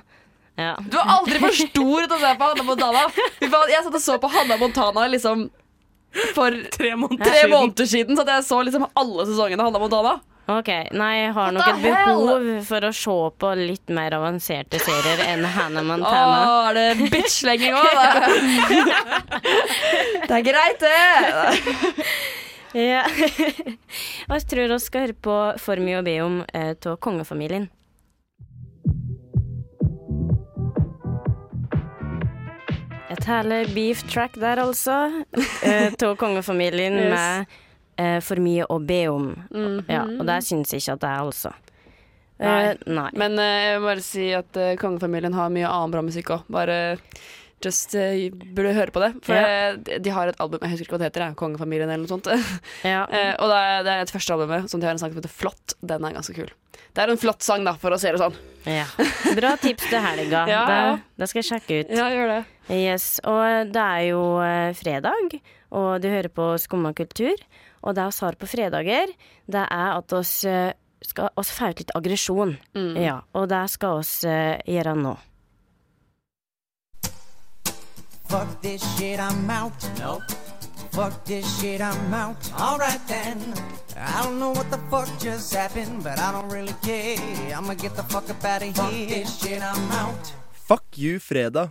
Ja. 0.56 0.72
Du 0.80 0.96
er 0.96 1.10
aldri 1.18 1.40
for 1.42 1.52
stor 1.52 2.06
til 2.08 2.16
å 2.16 2.20
se 2.22 2.32
på 2.40 2.50
Hannah 2.50 2.64
Montana. 2.64 3.02
Jeg 3.42 3.82
satt 3.84 3.94
og 3.94 4.00
så 4.00 4.16
på 4.22 4.30
Hannah 4.32 4.60
Montana 4.60 5.06
liksom 5.12 5.48
for 6.32 6.54
tre 6.72 6.94
måneder 6.96 7.28
tre 7.28 7.42
måneder 7.52 7.84
siden. 7.90 8.16
Så 8.16 8.24
jeg 8.24 8.44
så 8.46 8.62
liksom 8.64 8.86
alle 8.96 9.26
sesongene 9.28 9.60
av 9.60 9.68
Hannah 9.68 9.84
Montana. 9.84 10.14
Ok, 10.46 10.68
Nei, 10.94 11.12
jeg 11.24 11.32
har 11.34 11.50
nok 11.50 11.66
et 11.72 11.80
behov 11.82 12.44
for 12.68 12.84
å 12.86 12.92
se 12.94 13.14
på 13.42 13.48
litt 13.58 13.90
mer 13.90 14.14
avanserte 14.14 14.78
serier 14.78 15.18
enn 15.24 15.42
Hannah 15.42 15.82
Montana. 15.82 16.36
Åh, 16.46 16.68
er 16.70 16.76
det 16.78 17.08
bitch-slenging 17.10 17.74
òg? 17.74 17.96
Det 20.26 20.36
er 20.38 20.44
greit, 20.46 20.80
det. 20.86 20.94
Ja. 22.76 23.06
og 24.28 24.34
jeg 24.36 24.46
tror 24.50 24.68
vi 24.74 24.78
skal 24.84 25.06
høre 25.06 25.16
på 25.24 25.36
For 25.62 25.80
mye 25.80 26.02
å 26.02 26.04
be 26.04 26.16
om 26.24 26.40
eh, 26.52 26.74
av 26.76 26.98
kongefamilien. 27.00 27.70
Et 33.08 33.22
herlig 33.30 33.60
beef 33.74 34.02
track 34.10 34.34
der, 34.42 34.60
altså. 34.60 34.96
Av 35.32 36.16
kongefamilien 36.20 36.98
Yes. 37.00 37.12
med 37.14 37.54
eh, 38.02 38.18
For 38.24 38.42
mye 38.42 38.66
å 38.68 38.80
be 38.82 39.00
om. 39.12 39.30
Mhm. 39.54 39.78
Ja, 39.88 40.02
og 40.18 40.26
der 40.28 40.44
syns 40.44 40.74
jeg 40.74 40.84
ikke 40.84 40.98
at 40.98 41.04
det 41.06 41.12
er, 41.14 41.22
altså. 41.30 41.54
Eh, 42.36 42.72
nei. 42.92 43.08
Men 43.16 43.38
eh, 43.40 43.54
jeg 43.70 43.78
vil 43.78 43.86
bare 43.88 44.04
si 44.04 44.26
at 44.36 44.58
eh, 44.60 44.74
kongefamilien 44.80 45.36
har 45.38 45.52
mye 45.54 45.70
annen 45.70 45.94
bra 45.94 46.02
musikk 46.04 46.34
òg. 46.36 46.44
Bare 46.52 46.78
just 47.64 47.94
uh, 47.96 48.28
burde 48.54 48.74
høre 48.76 48.92
på 48.94 49.00
det. 49.02 49.10
For 49.26 49.34
eh, 49.38 49.76
de- 50.02 50.12
har 50.12 50.28
et 50.28 50.40
album, 50.42 50.60
jeg 50.62 50.74
husker 50.74 50.86
ikke 50.86 50.94
hva 50.96 51.00
det 51.02 51.08
heter, 51.10 51.24
jeg, 51.28 51.36
Kongefamilien 51.40 51.88
eller 51.90 52.04
noe 52.04 52.12
sånt. 52.12 52.28
Yeah. 52.86 53.06
Uh, 53.08 53.32
og 53.42 53.50
det 53.50 53.56
er, 53.62 53.82
det 53.86 53.92
er 53.94 54.04
et 54.04 54.12
første 54.14 54.34
albumet 54.36 54.70
som 54.70 54.80
de 54.82 54.86
har 54.86 54.94
en 54.94 55.00
sang 55.00 55.10
som 55.14 55.18
heter 55.20 55.32
Flott. 55.32 55.74
Den 55.82 56.04
er 56.06 56.14
ganske 56.18 56.36
kul. 56.36 56.50
Det 56.96 57.02
er 57.04 57.12
en 57.12 57.20
flott 57.20 57.44
sang, 57.44 57.64
da, 57.66 57.74
for 57.80 57.92
å 57.92 57.98
si 58.00 58.08
det 58.08 58.20
sånn. 58.20 58.36
ja. 58.68 58.84
Bra 59.36 59.54
tips 59.60 59.88
til 59.90 60.00
helga. 60.00 60.44
Ja, 60.52 60.62
Det, 60.68 61.02
da, 61.20 61.26
skal 61.28 61.42
jeg 61.42 61.48
sjekke 61.50 61.80
ut. 61.82 61.92
Ja, 61.96 62.06
gjør 62.12 62.30
det. 62.32 62.38
Yes, 62.72 63.06
og 63.28 63.72
det 63.74 63.82
er 63.84 64.02
jo 64.10 64.22
eh, 64.44 64.70
fredag, 64.76 65.36
og 65.76 65.90
du 66.02 66.08
hører 66.12 66.32
på 66.32 66.48
Skumma 66.60 66.92
kultur. 66.96 67.36
Og 67.86 67.94
det 67.96 68.06
vi 68.08 68.24
har 68.24 68.38
på 68.40 68.48
fredager, 68.50 69.12
det 69.46 69.64
er 69.66 69.90
at 69.94 70.12
oss 70.16 70.32
eh, 70.48 70.72
skal 71.04 71.28
oss 71.38 71.52
få 71.54 71.68
ut 71.72 71.82
litt 71.84 71.92
aggresjon. 71.94 72.56
Mm. 72.74 72.96
Ja, 73.04 73.18
og 73.36 73.48
det 73.52 73.60
skal 73.76 74.00
oss 74.00 74.14
gjøre 74.24 74.96
nå. 74.98 75.12
Fuck 78.28 78.60
this 78.62 78.82
shit, 78.96 79.20
I'm 79.20 79.48
out. 79.50 79.72
Nope. 79.98 80.22
Fuck 80.92 81.24
this 81.24 81.46
shit, 81.60 81.80
I'm 81.80 82.14
out. 82.14 82.36
Alright 82.58 83.00
then. 83.08 83.38
I 83.96 84.22
don't 84.24 84.38
know 84.38 84.50
what 84.50 84.70
the 84.70 84.78
fuck 84.90 85.08
just 85.20 85.54
happened, 85.54 86.02
but 86.02 86.18
I 86.18 86.32
don't 86.32 86.48
really 86.50 86.74
care. 86.82 87.18
I'ma 87.56 87.74
get 87.74 87.94
the 87.96 88.02
fuck 88.02 88.28
up 88.30 88.44
out 88.44 88.62
of 88.62 88.68
here. 88.68 88.74
Fuck 88.74 89.08
this 89.08 89.38
shit, 89.40 89.62
I'm 89.62 89.90
out. 89.92 90.32
Fuck 90.52 90.84
you, 90.98 91.18
fredag. 91.20 91.70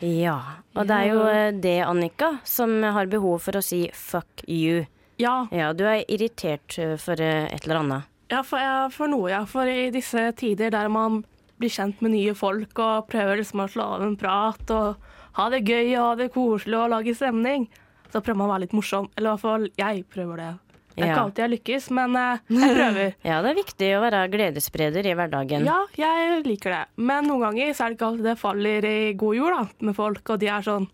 Ja, 0.00 0.40
og 0.76 0.88
det 0.90 0.96
er 0.96 1.06
jo 1.08 1.22
eh, 1.24 1.52
det, 1.56 1.78
Annika, 1.86 2.34
som 2.44 2.82
har 2.82 3.06
behov 3.08 3.38
for 3.46 3.56
å 3.56 3.62
si 3.64 3.86
fuck 3.96 4.42
you. 4.46 4.84
Ja, 5.16 5.46
Ja, 5.50 5.70
du 5.72 5.86
er 5.88 6.02
irritert 6.12 6.76
eh, 6.78 6.96
for 7.00 7.16
eh, 7.20 7.46
et 7.48 7.64
eller 7.64 7.80
annet. 7.80 8.10
ja 8.28 8.42
for, 8.44 8.58
jeg, 8.60 8.90
for 8.92 9.08
noe, 9.08 9.30
ja. 9.32 9.44
For 9.48 9.64
i 9.70 9.88
disse 9.94 10.32
tider 10.36 10.70
der 10.74 10.88
man 10.92 11.22
blir 11.56 11.72
kjent 11.72 12.02
med 12.04 12.12
nye 12.12 12.34
folk 12.36 12.76
og 12.84 13.06
prøver 13.08 13.40
liksom 13.40 13.62
å 13.64 13.68
slå 13.72 13.86
av 13.96 14.02
en 14.04 14.16
prat 14.20 14.72
og 14.76 15.05
ha 15.36 15.48
det 15.52 15.62
gøy 15.68 15.90
og 15.98 16.04
ha 16.04 16.12
det 16.22 16.30
koselig 16.34 16.78
og 16.80 16.90
lage 16.94 17.14
stemning, 17.16 17.66
så 18.12 18.22
prøver 18.22 18.38
man 18.40 18.48
å 18.48 18.52
være 18.54 18.64
litt 18.66 18.76
morsom. 18.76 19.10
Eller 19.16 19.28
i 19.28 19.34
hvert 19.34 19.44
fall 19.44 19.68
jeg 19.76 20.04
prøver 20.12 20.42
det. 20.42 20.52
Det 20.96 21.02
er 21.04 21.06
Ja. 21.10 21.12
ikke 21.12 21.22
alltid 21.26 21.42
jeg 21.44 21.52
lykkes, 21.52 21.86
men 21.92 22.16
eh, 22.16 22.38
jeg 22.56 22.74
prøver. 22.76 23.14
Ja, 23.28 23.40
det 23.44 23.50
er 23.50 23.58
viktig 23.58 23.88
å 23.92 24.00
være 24.06 24.20
gledesspreder 24.32 25.04
i 25.10 25.12
hverdagen. 25.18 25.66
Ja, 25.68 25.78
jeg 26.00 26.38
liker 26.46 26.72
det. 26.72 26.84
Men 26.96 27.26
noen 27.28 27.42
ganger 27.50 27.74
så 27.76 27.84
er 27.84 27.92
det 27.92 27.98
ikke 27.98 28.06
alltid 28.08 28.28
det 28.30 28.36
faller 28.40 28.86
i 28.88 28.96
god 29.20 29.36
jord 29.36 29.56
da, 29.58 29.64
med 29.90 29.96
folk, 29.98 30.30
og 30.32 30.40
de 30.40 30.48
er 30.48 30.64
sånn 30.64 30.88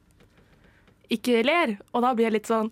ikke 1.13 1.43
ler. 1.47 1.77
Og 1.93 2.03
da 2.03 2.13
blir 2.17 2.29
jeg 2.31 2.37
litt 2.39 2.49
sånn 2.51 2.71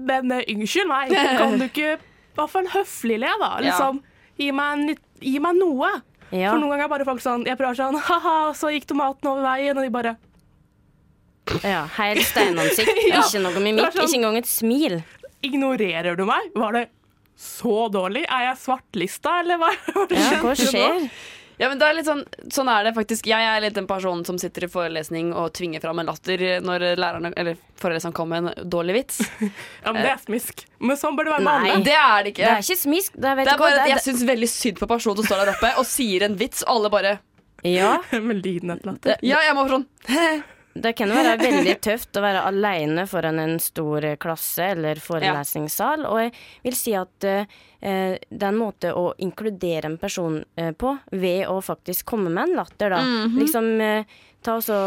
Men 0.00 0.32
eh, 0.34 0.42
unnskyld 0.50 0.88
meg, 0.90 1.12
kan 1.38 1.54
du 1.60 1.68
ikke 1.68 1.92
i 1.94 2.36
hvert 2.40 2.50
fall 2.50 2.66
høflig 2.72 3.20
le, 3.22 3.30
da? 3.38 3.52
Liksom, 3.62 4.00
gi, 4.40 4.48
meg 4.50 4.72
en, 4.90 4.96
gi 5.22 5.36
meg 5.38 5.54
noe. 5.60 5.90
Ja. 6.34 6.48
For 6.50 6.58
noen 6.58 6.72
ganger 6.72 6.88
er 6.88 6.90
bare 6.96 7.04
folk 7.06 7.20
sånn 7.22 7.44
Jeg 7.46 7.54
prøver 7.60 7.76
sånn 7.78 7.94
Ha-ha, 8.08 8.38
så 8.58 8.72
gikk 8.74 8.88
tomaten 8.90 9.28
over 9.30 9.44
veien, 9.46 9.78
og 9.78 9.86
de 9.86 9.92
bare 9.94 10.16
Ja, 11.62 11.84
Helt 11.98 12.24
steinansikt, 12.24 12.90
Ja. 13.12 13.20
ikke 13.24 13.42
noe 13.44 13.60
mimikk, 13.60 13.92
sånn- 13.92 14.08
ikke 14.08 14.18
engang 14.22 14.38
et 14.40 14.48
smil. 14.50 14.98
Ignorerer 15.44 16.16
du 16.16 16.24
meg? 16.28 16.50
Var 16.56 16.72
det 16.78 16.84
så 17.36 17.88
dårlig? 17.92 18.24
Er 18.30 18.46
jeg 18.50 18.60
svartlista, 18.62 19.40
eller 19.42 19.58
hva? 19.60 19.72
Ja, 20.14 20.38
hva 20.40 20.54
skjer? 20.56 21.08
Ja, 21.54 21.68
men 21.70 21.78
det 21.78 21.86
er 21.86 21.94
litt 21.94 22.06
sånn, 22.08 22.24
sånn 22.50 22.66
er 22.66 22.82
det 22.88 22.92
faktisk. 22.96 23.28
Jeg 23.30 23.46
er 23.46 23.60
litt 23.62 23.76
den 23.76 23.86
personen 23.86 24.24
som 24.26 24.34
sitter 24.42 24.64
i 24.66 24.68
forelesning 24.72 25.28
og 25.38 25.52
tvinger 25.54 25.78
fram 25.84 26.00
en 26.02 26.08
latter 26.08 26.40
når 26.64 26.82
lærerne, 26.98 27.30
eller 27.38 27.60
foreleseren 27.78 28.14
kommer 28.16 28.42
med 28.42 28.56
en 28.58 28.70
dårlig 28.72 28.96
vits. 28.96 29.20
Ja, 29.84 29.92
men 29.92 30.00
Det 30.02 30.10
er 30.16 30.18
smisk. 30.24 30.64
Men 30.82 30.98
sånn 30.98 31.14
bør 31.14 31.28
det 31.28 31.34
være 31.36 31.44
med 31.46 31.52
Nei. 31.62 31.70
alle. 31.76 31.84
Det 31.86 31.94
er 32.00 32.16
det 32.26 32.32
ikke. 32.32 32.42
Det 32.42 32.56
er 32.56 32.64
ikke 32.66 32.80
smisk. 32.80 33.14
Det 33.14 33.28
er, 33.30 33.36
vet 33.38 33.46
Det 33.46 33.54
er 33.54 33.62
bare 33.62 33.84
at 33.84 33.92
jeg 33.92 34.02
syns 34.08 34.24
veldig 34.32 34.48
synd 34.50 34.80
på 34.82 34.88
personen 34.90 35.20
som 35.20 35.28
står 35.30 35.44
der 35.44 35.52
oppe 35.54 35.70
og 35.78 35.86
sier 35.92 36.26
en 36.26 36.34
vits, 36.40 36.64
og 36.66 36.72
alle 36.74 36.90
bare 36.96 37.14
Ja, 37.62 37.92
Med 38.10 38.42
lyden 38.42 38.74
et 38.74 38.82
latter. 38.90 39.22
Ja, 39.22 39.38
jeg 39.46 39.54
må 39.60 39.68
sånn 39.70 39.86
det 40.74 40.92
kan 40.98 41.10
jo 41.10 41.16
være 41.16 41.36
veldig 41.38 41.74
tøft 41.86 42.18
å 42.18 42.22
være 42.24 42.42
alene 42.48 43.06
foran 43.06 43.38
en 43.38 43.56
stor 43.62 44.06
klasse 44.20 44.72
eller 44.74 44.98
forelesningssal. 45.02 46.02
Og 46.10 46.20
jeg 46.24 46.34
vil 46.66 46.76
si 46.78 46.94
at 46.98 47.26
uh, 47.30 47.46
det 47.78 48.40
er 48.40 48.48
en 48.50 48.58
måte 48.58 48.90
å 48.96 49.12
inkludere 49.22 49.92
en 49.92 49.98
person 50.02 50.40
uh, 50.42 50.72
på 50.74 50.96
ved 51.14 51.46
å 51.50 51.60
faktisk 51.62 52.08
komme 52.14 52.32
med 52.32 52.48
en 52.50 52.62
latter, 52.62 52.94
da. 52.96 53.02
Liksom 53.38 53.70
uh, 53.78 54.16
ta 54.44 54.58
og 54.58 54.64
så 54.66 54.78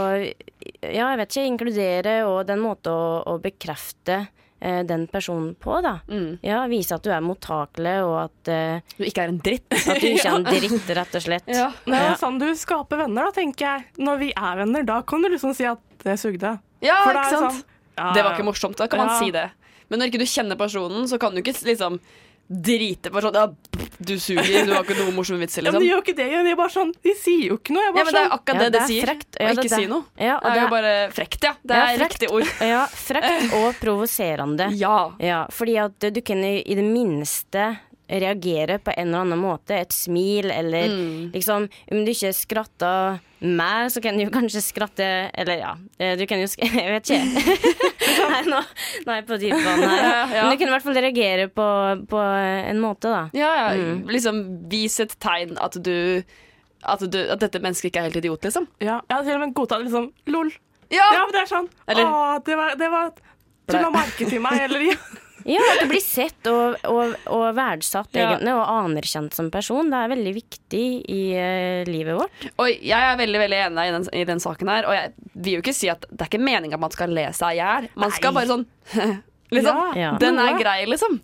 Ja, 0.82 1.08
jeg 1.12 1.20
vet 1.22 1.32
ikke, 1.32 1.48
inkludere, 1.52 2.18
og 2.28 2.42
det 2.46 2.54
er 2.54 2.60
en 2.60 2.66
måte 2.68 2.92
å, 2.94 3.22
å 3.32 3.38
bekrefte 3.42 4.20
eh, 4.20 4.28
den 4.60 5.08
personen 5.08 5.56
på, 5.56 5.76
da. 5.86 6.00
mm, 6.10 6.40
Ja, 6.42 6.64
vise 6.68 6.96
at 6.96 7.04
du 7.06 7.12
er 7.14 7.22
mottakelig, 7.22 7.96
og 8.04 8.16
at, 8.26 8.48
eh, 8.50 8.80
Du 8.98 9.04
ikke 9.06 9.24
er 9.26 9.30
en 9.34 9.40
dritt. 9.40 9.68
at 9.72 10.00
du 10.02 10.08
ikke 10.08 10.26
er 10.26 10.36
en 10.36 10.44
dritt, 10.54 10.90
rett 10.98 11.16
og 11.16 11.22
slett. 11.22 11.48
Ja. 11.48 11.72
Det 11.86 11.94
er 11.94 12.16
sånn 12.18 12.40
du 12.42 12.48
skaper 12.58 12.98
venner, 13.06 13.30
da, 13.30 13.32
tenker 13.32 13.66
jeg. 13.70 13.86
Når 14.02 14.18
vi 14.24 14.32
er 14.36 14.56
venner, 14.64 14.84
da 14.84 15.02
kan 15.02 15.22
du 15.22 15.30
liksom 15.30 15.54
si 15.56 15.66
at 15.70 15.78
det 16.04 16.18
sugde. 16.20 16.56
Ja, 16.82 17.04
For 17.04 17.14
det 17.14 17.22
ikke 17.26 17.34
er 17.34 17.40
sant? 17.40 17.54
sånn, 17.54 17.64
ja, 17.98 18.14
Det 18.14 18.24
var 18.24 18.34
ikke 18.38 18.46
morsomt. 18.50 18.78
Da 18.78 18.88
kan 18.88 19.00
man 19.06 19.18
si 19.20 19.32
det. 19.32 19.50
Men 19.90 20.00
når 20.00 20.10
ikke 20.12 20.20
du 20.20 20.26
kjenner 20.30 20.58
personen, 20.60 21.08
så 21.08 21.18
kan 21.20 21.34
du 21.34 21.42
ikke 21.42 21.54
liksom 21.66 22.00
drite 22.48 23.12
på 23.12 23.22
sånn 23.24 23.36
ja, 23.36 23.48
Du 24.00 24.14
suger, 24.20 24.66
du 24.66 24.74
har 24.76 24.84
ikke 24.84 24.96
noe 25.00 25.12
morsomme 25.16 25.40
vitser, 25.42 25.64
Ja, 25.66 25.72
men 25.72 25.82
liksom. 25.82 25.84
de 25.84 25.90
gjør 25.90 26.02
ikke 26.04 26.16
det. 26.18 26.28
De, 26.46 26.52
er 26.52 26.56
bare 26.60 26.70
sånn, 26.70 26.92
de 27.04 27.14
sier 27.18 27.48
jo 27.50 27.58
ikke 27.58 27.74
noe. 27.74 27.82
Jeg 27.82 27.96
Ja, 27.98 28.04
men 28.04 28.14
det 28.14 28.20
er 28.22 28.28
sånn, 28.28 28.36
akkurat 28.38 28.56
Ja, 28.56 28.64
det 28.68 28.72
det 28.72 28.82
er 28.82 28.88
sier. 28.92 29.06
frekt. 29.08 29.28
Ja, 29.40 29.48
Å 29.48 29.56
det- 29.56 29.66
ikke 29.66 29.76
si 29.76 29.86
noe. 29.88 30.04
Ja, 30.20 30.36
og 30.38 30.44
det 30.54 30.58
er 30.58 30.62
jo 30.62 30.70
bare 30.70 30.94
frekt, 31.18 31.42
ja. 31.44 31.54
Det 31.66 31.76
Ja, 31.76 31.86
er 31.88 31.98
frekt. 31.98 32.14
riktig 32.14 32.32
ord. 32.32 32.48
Ja, 32.62 32.86
frekt 32.86 33.54
og 33.60 33.74
provoserende. 33.82 34.70
Ja. 34.78 35.12
Ja, 35.20 35.48
fordi 35.50 35.78
at 35.84 36.00
du 36.14 36.22
kan 36.22 36.44
i 36.44 36.62
det 36.76 36.84
minste 36.86 37.80
reagere 38.10 38.78
på 38.80 38.94
en 38.96 39.08
eller 39.10 39.26
annen 39.26 39.40
måte. 39.42 39.76
Et 39.82 39.92
smil, 39.94 40.50
eller 40.52 40.88
Mm. 40.88 41.32
liksom 41.34 41.68
Om 41.92 42.06
du 42.06 42.12
ikke 42.12 42.32
skratter 42.34 43.20
meg, 43.42 43.92
så 43.92 44.02
kan 44.02 44.18
du 44.18 44.24
jo 44.24 44.32
kanskje 44.34 44.62
skratte 44.64 45.30
Eller 45.34 45.60
ja, 45.60 45.74
eh, 46.00 46.16
du 46.18 46.26
kan 46.26 46.40
jo 46.40 46.48
sk 46.48 46.60
Jeg 46.64 46.90
vet 46.94 47.12
ikke. 47.12 47.78
Nei, 48.32 48.42
nå, 48.48 48.62
nå 49.06 49.12
er 49.12 49.20
jeg 49.22 49.26
på 49.28 49.38
dypvann 49.42 49.84
her. 49.84 49.98
Ja, 50.02 50.26
ja. 50.34 50.42
Men 50.48 50.52
du 50.56 50.58
kan 50.62 50.68
i 50.72 50.74
hvert 50.76 50.86
fall 50.88 50.98
reagere 50.98 51.48
på, 51.54 51.68
på 52.10 52.22
en 52.72 52.80
måte, 52.82 53.12
da. 53.12 53.24
Ja, 53.38 53.52
ja. 53.60 53.68
Mm. 53.78 54.06
Liksom 54.10 54.42
vis 54.72 55.00
et 55.04 55.14
tegn 55.20 55.58
at 55.62 55.76
du 55.84 56.24
at, 56.88 57.02
du, 57.12 57.18
at 57.34 57.40
dette 57.42 57.60
mennesket 57.60 57.90
ikke 57.90 58.00
er 58.00 58.08
helt 58.08 58.20
idiot, 58.22 58.44
liksom. 58.46 58.68
ja, 58.80 59.00
ja 59.10 59.16
har 59.18 59.24
til 59.26 59.36
og 59.36 59.42
med 59.44 59.54
godtatt 59.58 59.82
liksom 59.84 60.12
lol. 60.32 60.52
Ja! 60.94 61.04
Ja, 61.12 61.24
men 61.26 61.34
det 61.36 61.42
er 61.42 61.50
sånn 61.52 61.66
Eller- 61.92 62.06
Å, 62.08 62.44
det 62.48 62.56
var, 62.56 62.76
det 62.80 62.88
var 62.94 63.10
Du 63.68 63.74
la 63.76 63.90
merke 63.92 64.24
til 64.30 64.40
meg, 64.40 64.62
eller 64.70 64.86
ja. 65.48 65.62
At 65.74 65.82
du 65.84 65.88
blir 65.92 66.04
sett 66.04 66.48
og, 66.52 66.76
og, 66.92 67.14
og 67.32 67.46
verdsatt, 67.58 68.10
Ja. 68.18 68.28
egentlig, 68.34 68.54
og 68.58 68.66
anerkjent 68.68 69.34
som 69.38 69.50
person. 69.54 69.90
Det 69.94 70.02
er 70.04 70.12
veldig 70.14 70.34
viktig 70.36 70.84
i 71.14 71.22
uh, 71.38 71.84
livet 71.88 72.18
vårt. 72.20 72.50
Og 72.60 72.68
jeg 72.70 72.92
er 73.12 73.18
veldig 73.22 73.40
veldig 73.46 73.62
enig 73.70 73.88
i 73.88 73.94
den, 73.96 74.08
i 74.22 74.26
den 74.28 74.44
saken 74.44 74.68
her. 74.74 74.88
Og 74.90 74.94
jeg 74.98 75.14
vil 75.34 75.54
jo 75.58 75.64
ikke 75.64 75.76
si 75.78 75.90
at 75.94 76.04
det 76.12 76.20
er 76.26 76.32
ikke 76.32 76.44
meninga 76.44 76.76
at 76.78 76.84
man 76.84 76.92
skal 76.98 77.16
le 77.16 77.26
seg 77.38 77.56
i 77.56 77.62
hjel. 77.62 77.90
Man 77.96 78.12
skal 78.16 78.36
bare 78.36 78.52
sånn 78.52 78.68
Liksom. 79.56 79.78
Ja. 79.96 80.10
Den 80.20 80.40
er 80.44 80.58
grei, 80.60 80.82
liksom. 80.92 81.22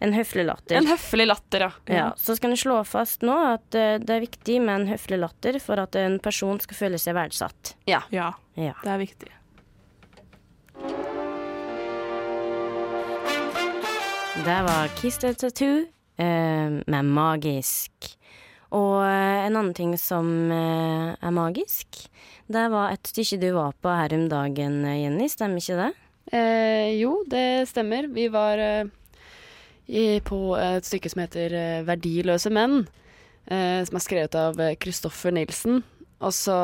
En 0.00 0.14
høflig 0.16 0.46
latter. 0.48 0.78
En 0.78 0.86
høflig 0.88 1.26
latter, 1.28 1.60
ja. 1.66 1.72
Ja, 1.92 2.04
så 2.16 2.32
skal 2.38 2.54
en 2.54 2.56
slå 2.56 2.78
fast 2.88 3.20
nå 3.26 3.34
at 3.50 3.76
uh, 3.76 3.98
det 4.00 4.14
er 4.16 4.22
viktig 4.24 4.56
med 4.64 4.78
en 4.78 4.86
høflig 4.94 5.18
latter 5.20 5.58
for 5.60 5.76
at 5.82 5.98
en 6.00 6.16
person 6.24 6.56
skal 6.64 6.78
føle 6.78 7.00
seg 7.02 7.18
verdsatt. 7.18 7.74
ja. 7.84 8.00
Ja, 8.08 8.30
Ja. 8.56 8.72
det 8.80 8.90
er 8.94 8.98
viktig. 9.04 9.28
Det 14.36 14.62
var 14.66 14.88
Kiss 14.96 15.18
the 15.18 15.34
Tattoo 15.34 15.80
uh, 16.20 16.70
med 16.86 17.04
Magisk. 17.04 18.16
Og 18.70 19.00
uh, 19.02 19.46
en 19.46 19.56
annen 19.58 19.74
ting 19.76 19.92
som 19.98 20.26
uh, 20.52 21.12
er 21.18 21.34
magisk, 21.34 21.98
det 22.50 22.64
var 22.72 22.94
et 22.94 23.10
stykke 23.10 23.38
du 23.42 23.48
var 23.56 23.74
på 23.82 23.90
her 23.94 24.14
om 24.16 24.24
dagen, 24.30 24.80
eh, 24.86 25.00
Jenny. 25.04 25.28
Stemmer 25.30 25.62
ikke 25.62 25.76
det? 25.78 25.90
Eh, 26.34 26.88
jo, 26.98 27.12
det 27.30 27.68
stemmer. 27.70 28.08
Vi 28.10 28.24
var 28.32 28.58
eh, 28.58 28.90
i, 29.86 30.04
på 30.26 30.40
et 30.58 30.86
stykke 30.88 31.12
som 31.12 31.22
heter 31.22 31.54
eh, 31.54 31.82
'Verdiløse 31.86 32.50
menn', 32.54 32.80
eh, 33.46 33.84
som 33.86 33.98
er 34.00 34.02
skrevet 34.06 34.34
av 34.38 34.58
eh, 34.60 34.74
Kristoffer 34.82 35.30
Nilsen. 35.34 35.82
Og 36.20 36.32
så 36.34 36.58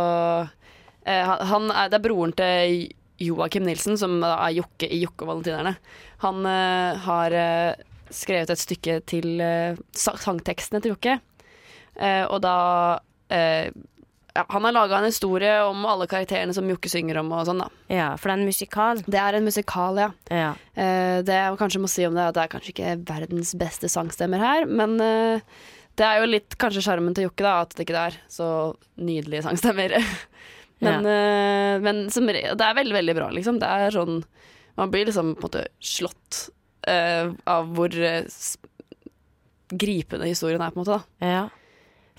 eh, 1.07 1.23
han- 1.23 1.47
Han 1.47 1.71
er, 1.71 1.89
Det 1.89 2.01
er 2.01 2.09
broren 2.09 2.33
til 2.35 2.93
Joakim 3.23 3.65
Nilsen, 3.67 3.97
som 3.99 4.19
er 4.25 4.55
Jokke 4.59 4.89
i 4.93 5.01
Jokke 5.03 5.25
og 5.25 5.33
Valentinerne. 5.33 5.77
Han 6.25 6.45
uh, 6.45 6.97
har 7.07 7.37
uh, 7.37 8.13
skrevet 8.13 8.53
et 8.53 8.63
stykke 8.63 9.01
til 9.09 9.41
uh, 9.41 9.79
sangtekstene 9.97 10.83
til 10.85 10.97
Jokke. 10.97 11.21
Og 11.97 12.43
da 12.45 12.55
ja, 13.33 14.43
Han 14.53 14.67
har 14.69 14.75
laga 14.77 14.99
en 14.99 15.07
historie 15.09 15.55
om 15.65 15.87
alle 15.89 16.05
karakterene 16.05 16.53
som 16.53 16.69
Jokke 16.69 16.91
synger 16.93 17.23
om 17.23 17.31
og 17.33 17.47
sånn, 17.49 17.63
da. 17.63 17.71
Ja, 17.89 18.09
for 18.21 18.29
det 18.29 18.35
er 18.35 18.43
en 18.43 18.51
musikal. 18.51 19.01
Det 19.07 19.23
er 19.23 19.39
en 19.39 19.49
musikal, 19.49 20.03
ja. 20.03 20.11
Ja. 20.29 20.51
Det 21.25 21.39
jeg 21.39 21.57
kanskje 21.57 21.81
må 21.81 21.89
si 21.89 22.05
om 22.05 22.13
det, 22.13 22.21
er 22.21 22.35
at 22.35 22.37
det 22.37 22.45
er 22.45 22.53
kanskje 22.53 22.75
ikke 22.75 22.93
verdens 23.09 23.55
beste 23.57 23.89
sangstemmer 23.89 24.45
her, 24.45 24.69
men 24.69 25.01
det 25.01 26.05
er 26.05 26.21
jo 26.21 26.29
litt 26.29 26.59
kanskje 26.61 26.85
sjarmen 26.85 27.17
til 27.17 27.31
Jokke, 27.31 27.49
da, 27.49 27.57
at 27.65 27.73
det 27.73 27.89
ikke 27.89 28.05
er 28.11 28.21
så 28.29 28.51
nydelige 29.01 29.47
sangstemmer. 29.49 29.97
men 30.85 31.07
ja. 31.09 31.79
men 31.81 32.03
som, 32.13 32.27
det 32.29 32.45
er 32.53 32.77
veldig, 32.77 32.95
veldig 32.99 33.15
bra, 33.17 33.31
liksom. 33.33 33.61
Det 33.63 33.69
er 33.69 33.95
sånn 33.95 34.19
Man 34.77 34.91
blir 34.93 35.07
liksom 35.09 35.31
på 35.39 35.47
en 35.47 35.49
måte 35.49 35.63
slått 35.81 36.51
uh, 36.85 37.31
av 37.49 37.71
hvor 37.73 37.95
eh, 37.97 38.27
gripende 39.73 40.29
historien 40.29 40.61
er, 40.61 40.75
på 40.75 40.81
en 40.81 40.85
måte. 40.85 40.99
da. 40.99 41.31
Ja. 41.31 41.45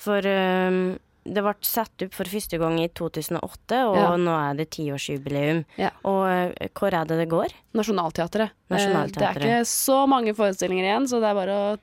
For 0.02 0.26
um, 0.26 0.80
det 1.28 1.44
ble 1.44 1.54
satt 1.68 2.06
opp 2.06 2.16
for 2.16 2.30
første 2.32 2.60
gang 2.62 2.78
i 2.82 2.88
2008, 2.96 3.80
og 3.90 3.98
Ja. 3.98 4.10
nå 4.18 4.34
er 4.36 4.58
det 4.58 4.70
tiårsjubileum. 4.76 5.64
Ja. 5.78 5.92
Og 6.08 6.56
hvor 6.78 6.94
er 6.94 7.06
det 7.06 7.18
det 7.20 7.30
går? 7.30 7.54
Nasjonalteatret. 7.78 8.56
Nasjonalteatret. 8.72 9.44
Eh, 9.44 9.44
Det 9.44 9.52
er 9.52 9.62
ikke 9.62 9.70
så 9.70 10.08
mange 10.08 10.34
forestillinger 10.34 10.88
igjen, 10.88 11.08
så 11.08 11.20
det 11.22 11.30
er 11.30 11.38
bare 11.38 11.58
å 11.58 11.78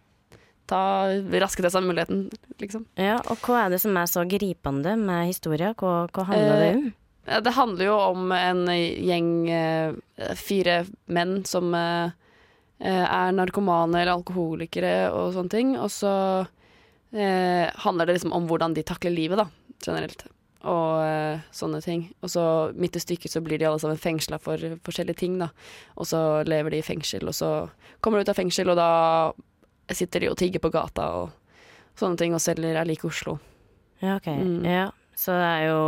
ta 0.71 0.83
raske 1.43 1.63
til 1.63 1.71
seg 1.73 1.85
muligheten, 1.85 2.27
liksom. 2.63 2.87
Ja, 2.97 3.19
og 3.31 3.41
hva 3.45 3.67
er 3.67 3.75
det 3.75 3.81
som 3.83 3.97
er 4.01 4.09
så 4.11 4.25
gripende 4.29 4.95
med 5.01 5.29
historia? 5.29 5.75
Hva, 5.77 6.07
hva 6.09 6.27
handler 6.31 6.61
det 6.63 6.69
Eh, 6.71 6.77
om? 6.79 6.93
Det 7.45 7.53
handler 7.57 7.87
jo 7.87 7.95
om 7.97 8.33
en 8.37 8.67
gjeng, 8.69 9.31
eh, 9.49 10.35
fire 10.37 10.83
menn 11.09 11.39
som 11.49 11.73
eh, 11.75 12.11
er 12.85 13.33
narkomane 13.33 14.03
eller 14.03 14.13
alkoholikere 14.19 15.11
og 15.13 15.33
sånne 15.33 15.51
ting. 15.55 15.75
Og 15.81 15.89
så 15.93 16.13
eh, 17.15 17.71
handler 17.85 18.07
det 18.07 18.19
liksom 18.19 18.35
om 18.37 18.49
hvordan 18.51 18.75
de 18.77 18.85
takler 18.85 19.15
livet, 19.15 19.41
da, 19.41 19.49
generelt. 19.87 20.27
Og 20.65 21.41
sånne 21.53 21.83
ting. 21.85 22.07
Og 22.25 22.31
så 22.33 22.43
midt 22.73 22.97
i 22.97 23.01
stykket 23.03 23.33
så 23.33 23.43
blir 23.45 23.61
de 23.61 23.67
alle 23.69 23.81
sammen 23.81 24.01
fengsla 24.01 24.39
for 24.41 24.57
forskjellige 24.85 25.21
ting, 25.21 25.39
da. 25.41 25.51
Og 25.97 26.09
så 26.09 26.21
lever 26.49 26.73
de 26.73 26.79
i 26.81 26.87
fengsel, 26.87 27.29
og 27.29 27.37
så 27.37 27.51
kommer 28.01 28.21
de 28.21 28.25
ut 28.25 28.33
av 28.33 28.39
fengsel, 28.39 28.73
og 28.73 28.79
da 28.81 28.89
sitter 29.93 30.21
de 30.25 30.31
og 30.33 30.37
tigger 30.41 30.63
på 30.65 30.71
gata 30.73 31.09
og 31.21 31.33
sånne 31.99 32.17
ting, 32.19 32.35
og 32.35 32.41
selger 32.43 32.75
Jeg 32.79 32.89
liker 32.89 33.09
Oslo. 33.11 33.39
Ja, 34.01 34.17
ok. 34.17 34.27
mm. 34.27 34.65
Ja, 34.67 34.87
så 35.17 35.35
det 35.39 35.49
er 35.51 35.67
jo 35.69 35.83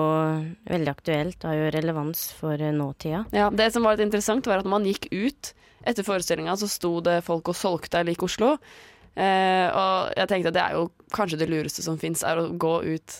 veldig 0.71 0.93
aktuelt. 0.93 1.39
Det 1.41 1.49
har 1.49 1.57
jo 1.59 1.71
relevans 1.75 2.27
for 2.39 2.55
eh, 2.61 2.73
nåtida. 2.75 3.25
Ja, 3.35 3.51
Det 3.51 3.73
som 3.73 3.83
var 3.83 3.97
litt 3.97 4.07
interessant, 4.07 4.47
var 4.47 4.61
at 4.63 4.69
når 4.69 4.77
man 4.77 4.87
gikk 4.87 5.09
ut 5.13 5.55
etter 5.87 6.07
forestillinga, 6.07 6.55
så 6.59 6.69
sto 6.71 7.01
det 7.01 7.23
folk 7.27 7.49
og 7.49 7.57
solgte 7.59 8.03
Jeg 8.03 8.11
liker 8.11 8.29
Oslo. 8.29 8.57
Eh, 9.17 9.69
og 9.73 10.13
jeg 10.17 10.29
tenkte 10.29 10.53
at 10.53 10.57
det 10.59 10.65
er 10.65 10.77
jo 10.77 10.91
kanskje 11.17 11.39
det 11.41 11.49
lureste 11.49 11.83
som 11.85 11.97
fins, 11.99 12.23
er 12.27 12.37
å 12.43 12.51
gå 12.53 12.75
ut 12.85 13.17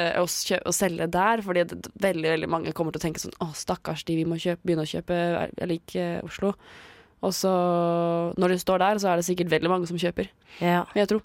eh, 0.00 0.16
og, 0.22 0.30
og 0.64 0.74
selge 0.74 1.06
der. 1.12 1.42
Fordi 1.44 1.66
det, 1.70 1.92
veldig 2.02 2.32
veldig 2.34 2.50
mange 2.50 2.72
kommer 2.72 2.94
til 2.94 3.02
å 3.02 3.06
tenke 3.06 3.22
sånn 3.22 3.36
Å, 3.44 3.52
stakkars 3.54 4.06
de, 4.08 4.16
vi 4.22 4.26
må 4.28 4.40
kjøpe, 4.40 4.62
begynne 4.64 4.86
å 4.86 4.90
kjøpe 4.90 5.20
Jeg 5.58 5.70
liker 5.70 6.26
Oslo. 6.26 6.54
Og 7.24 7.32
så, 7.32 7.50
når 8.36 8.52
du 8.54 8.58
står 8.60 8.82
der, 8.82 8.98
så 9.00 9.08
er 9.14 9.16
det 9.20 9.24
sikkert 9.28 9.48
veldig 9.54 9.70
mange 9.72 9.88
som 9.88 9.96
kjøper, 10.00 10.28
Ja, 10.60 10.82
jeg 10.94 11.08
tro. 11.08 11.20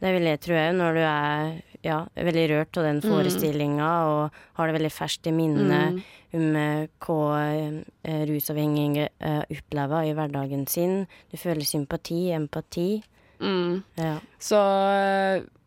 det 0.00 0.12
vil 0.14 0.24
jeg 0.30 0.40
tro 0.40 0.54
òg, 0.56 0.74
når 0.78 0.94
du 0.96 1.00
er 1.04 1.62
ja, 1.84 1.98
veldig 2.16 2.46
rørt 2.50 2.76
av 2.80 2.84
den 2.88 3.00
Mm. 3.04 3.80
og 3.80 4.30
har 4.56 4.66
det 4.66 4.74
veldig 4.80 4.92
ferskt 4.92 5.26
i 5.28 5.32
minnet 5.36 5.92
Mm. 5.92 6.02
om 6.34 6.56
eh, 6.56 6.86
hva 7.00 7.82
eh, 8.04 8.24
rusavhengige 8.26 9.08
eh, 9.20 9.42
opplever 9.50 10.08
i 10.08 10.14
hverdagen 10.16 10.66
sin. 10.68 11.06
Du 11.30 11.36
føler 11.36 11.62
sympati, 11.64 12.32
empati. 12.32 13.02
Mm. 13.40 13.82
Ja. 13.98 14.18
Så 14.40 14.56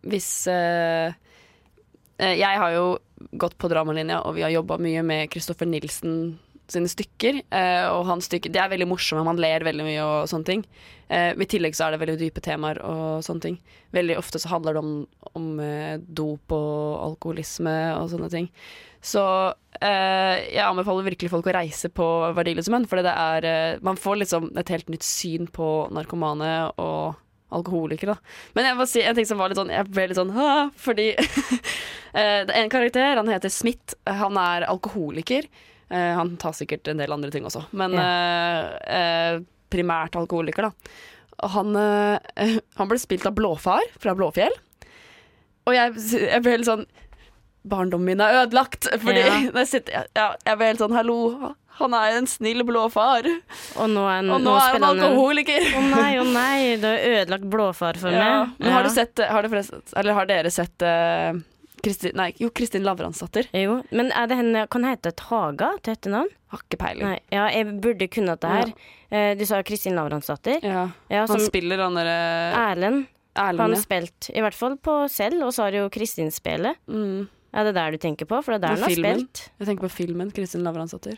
hvis 0.03 0.47
øh, 0.47 1.13
Jeg 2.19 2.58
har 2.58 2.71
jo 2.73 2.97
gått 3.38 3.58
på 3.58 3.69
dramalinja, 3.69 4.21
og 4.25 4.36
vi 4.36 4.41
har 4.41 4.51
jobba 4.51 4.77
mye 4.77 5.01
med 5.03 5.29
Kristoffer 5.32 5.65
Nilsen 5.69 6.38
sine 6.73 6.89
stykker. 6.91 7.41
øh, 7.45 7.88
og 7.93 8.05
hans 8.10 8.29
stykker 8.29 8.51
De 8.53 8.60
er 8.62 8.71
veldig 8.71 8.88
morsomme, 8.89 9.25
man 9.27 9.41
ler 9.41 9.65
veldig 9.65 9.86
mye 9.86 10.03
og 10.05 10.29
sånne 10.32 10.45
ting. 10.45 10.65
Eh, 11.10 11.34
I 11.34 11.49
tillegg 11.49 11.77
så 11.77 11.88
er 11.88 11.95
det 11.95 12.01
veldig 12.03 12.19
dype 12.19 12.41
temaer 12.45 12.82
og 12.86 13.23
sånne 13.25 13.41
ting. 13.41 13.58
Veldig 13.95 14.17
ofte 14.19 14.41
så 14.41 14.51
handler 14.51 14.77
det 14.77 14.84
om, 14.84 14.93
om 15.34 15.47
eh, 15.63 15.97
dop 15.97 16.53
og 16.53 16.99
alkoholisme 17.08 17.77
og 17.97 18.12
sånne 18.13 18.29
ting. 18.34 18.51
Så 19.01 19.23
eh, 19.79 20.36
jeg 20.51 20.65
anbefaler 20.65 21.08
virkelig 21.08 21.32
folk 21.32 21.47
å 21.47 21.55
reise 21.55 21.89
på 21.89 22.05
Verdiløse 22.36 22.82
for 22.91 22.99
det 22.99 23.13
er 23.15 23.47
eh, 23.47 23.79
Man 23.82 23.97
får 23.97 24.19
liksom 24.19 24.51
et 24.60 24.69
helt 24.73 24.91
nytt 24.91 25.08
syn 25.08 25.47
på 25.47 25.88
narkomane 25.95 26.51
og 26.75 27.15
alkoholikere, 27.55 28.13
da. 28.13 28.36
Men 28.53 28.67
jeg 28.67 28.77
må 28.77 28.86
si 28.89 29.01
en 29.01 29.15
ting 29.17 29.25
som 29.25 29.39
var 29.39 29.49
litt 29.49 29.58
sånn 29.58 29.71
Jeg 29.73 29.88
ble 29.89 30.10
litt 30.12 30.19
sånn? 30.19 30.36
Fordi 30.77 31.08
eh, 31.17 32.41
det 32.45 32.53
er 32.53 32.62
en 32.62 32.73
karakter, 32.73 33.15
han 33.17 33.32
heter 33.32 33.53
Smith. 33.53 33.95
Han 34.05 34.38
er 34.38 34.67
alkoholiker. 34.69 35.47
Eh, 35.89 36.12
han 36.15 36.36
tar 36.41 36.54
sikkert 36.54 36.88
en 36.91 37.02
del 37.02 37.12
andre 37.15 37.32
ting 37.34 37.45
også, 37.49 37.63
men 37.73 37.95
eh, 37.97 38.65
eh, 38.99 39.39
primært 39.73 40.15
alkoholiker, 40.19 40.69
da. 40.69 41.49
Han, 41.54 41.71
han 42.80 42.89
ble 42.91 42.97
spilt 42.99 43.25
av 43.30 43.36
Blåfar 43.38 43.86
fra 44.02 44.13
Blåfjell. 44.17 44.54
Og 45.69 45.75
jeg, 45.75 45.93
jeg 46.25 46.41
ble 46.43 46.58
helt 46.58 46.67
sånn 46.67 46.86
Barndommen 47.69 48.08
min 48.08 48.21
er 48.23 48.38
ødelagt. 48.43 48.88
Fordi 49.04 49.19
Ja. 49.19 49.39
jeg, 49.60 49.67
sitter, 49.67 50.06
ja, 50.15 50.30
jeg 50.47 50.60
ble 50.60 50.69
helt 50.71 50.82
sånn 50.84 50.95
Hallo, 50.95 51.17
han 51.80 51.95
er 51.95 52.17
en 52.17 52.28
snill 52.28 52.63
blåfar. 52.67 53.28
Og 53.80 53.88
nå 53.91 54.06
er, 54.12 54.25
Og 54.32 54.41
nå 54.43 54.56
er 54.60 54.73
han 54.75 54.88
alkoholiker. 54.89 55.67
Å 55.80 55.84
nei, 55.91 56.10
å 56.19 56.25
nei, 56.28 56.75
du 56.82 56.88
har 56.89 57.04
ødelagt 57.21 57.47
blåfar 57.52 57.99
for 58.02 58.15
Ja. 58.15 58.45
meg. 58.58 58.67
Har, 58.73 58.88
du 58.88 58.91
sett, 58.95 59.19
har, 59.19 59.43
du 59.47 59.56
eller 59.56 60.17
har 60.17 60.28
dere 60.30 60.52
sett 60.52 60.84
eh, 60.88 61.39
Kristin, 61.84 62.15
nei, 62.20 62.30
jo, 62.42 62.50
Kristin 62.56 62.84
Lavransdatter? 62.86 63.48
Jo, 63.56 63.80
men 63.96 64.12
er 64.15 64.28
det 64.30 64.38
henne 64.39 64.65
Kan 64.72 64.86
hete 64.88 65.12
Taga 65.18 65.72
til 65.86 65.96
etternavn? 65.96 66.30
Har 66.54 66.63
ikke 66.65 66.80
peiling. 66.82 67.06
Nei, 67.06 67.20
ja, 67.34 67.46
jeg 67.54 67.78
burde 67.84 68.08
kunnet 68.12 68.42
det 68.42 68.52
her. 68.52 68.72
Ja. 69.13 69.24
Du 69.38 69.44
sa 69.46 69.62
Kristin 69.65 69.96
Lavransdatter. 69.98 70.60
Ja. 70.65 70.88
Ja, 71.13 71.26
Han 71.30 71.44
spiller 71.46 71.84
han 71.86 71.98
derre 71.98 72.15
Erlend. 72.58 73.08
Han 73.38 73.52
Erlend. 73.54 73.78
ja. 73.78 73.82
spilt, 73.86 74.30
i 74.34 74.42
hvert 74.44 74.58
fall 74.58 74.76
på 74.82 74.96
selv, 75.13 75.44
og 75.46 75.54
så 75.56 75.68
har 75.68 75.78
jo 75.78 75.89
Kristin 75.94 76.32
spelet. 76.34 76.80
Mm. 76.89 77.28
Er 77.54 77.65
det 77.70 77.76
der 77.78 77.94
du 77.96 77.98
tenker 78.02 78.28
på? 78.30 78.42
For 78.46 78.54
det 78.54 78.60
er 78.60 78.65
der 78.68 78.76
han 78.76 78.86
har 78.86 78.94
spilt. 78.98 79.44
Jeg 79.62 79.70
tenker 79.70 79.88
på 79.88 79.94
filmen 79.94 80.34
Kristin 80.34 80.65
Lavransdatter. 80.65 81.18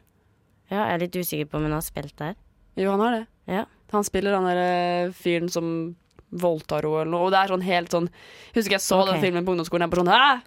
Ja, 0.72 0.86
jeg 0.86 0.94
er 0.94 1.02
litt 1.06 1.16
usikker 1.20 1.50
på 1.52 1.60
om 1.60 1.66
hun 1.68 1.76
har 1.76 1.84
spilt 1.84 2.16
der. 2.20 2.36
Jo, 2.80 2.92
han 2.94 3.02
har 3.04 3.18
det. 3.18 3.26
Ja. 3.52 3.66
Han 3.92 4.06
spiller 4.08 4.38
han 4.38 4.46
derre 4.48 5.12
fyren 5.18 5.50
som 5.52 5.72
voldtar 6.32 6.84
henne 6.88 7.02
eller 7.02 7.12
noe. 7.12 7.26
Og 7.28 7.32
det 7.32 7.40
er 7.42 7.48
sånn 7.54 7.62
helt 7.66 7.92
sånn 7.92 8.10
Husker 8.56 8.72
jeg 8.78 8.82
så 8.82 9.02
okay. 9.02 9.14
den 9.14 9.22
filmen 9.26 9.46
på 9.46 9.52
ungdomsskolen. 9.56 9.88
Jeg 9.88 9.92
bare 9.92 10.04
sånn 10.04 10.16
Hæ? 10.16 10.42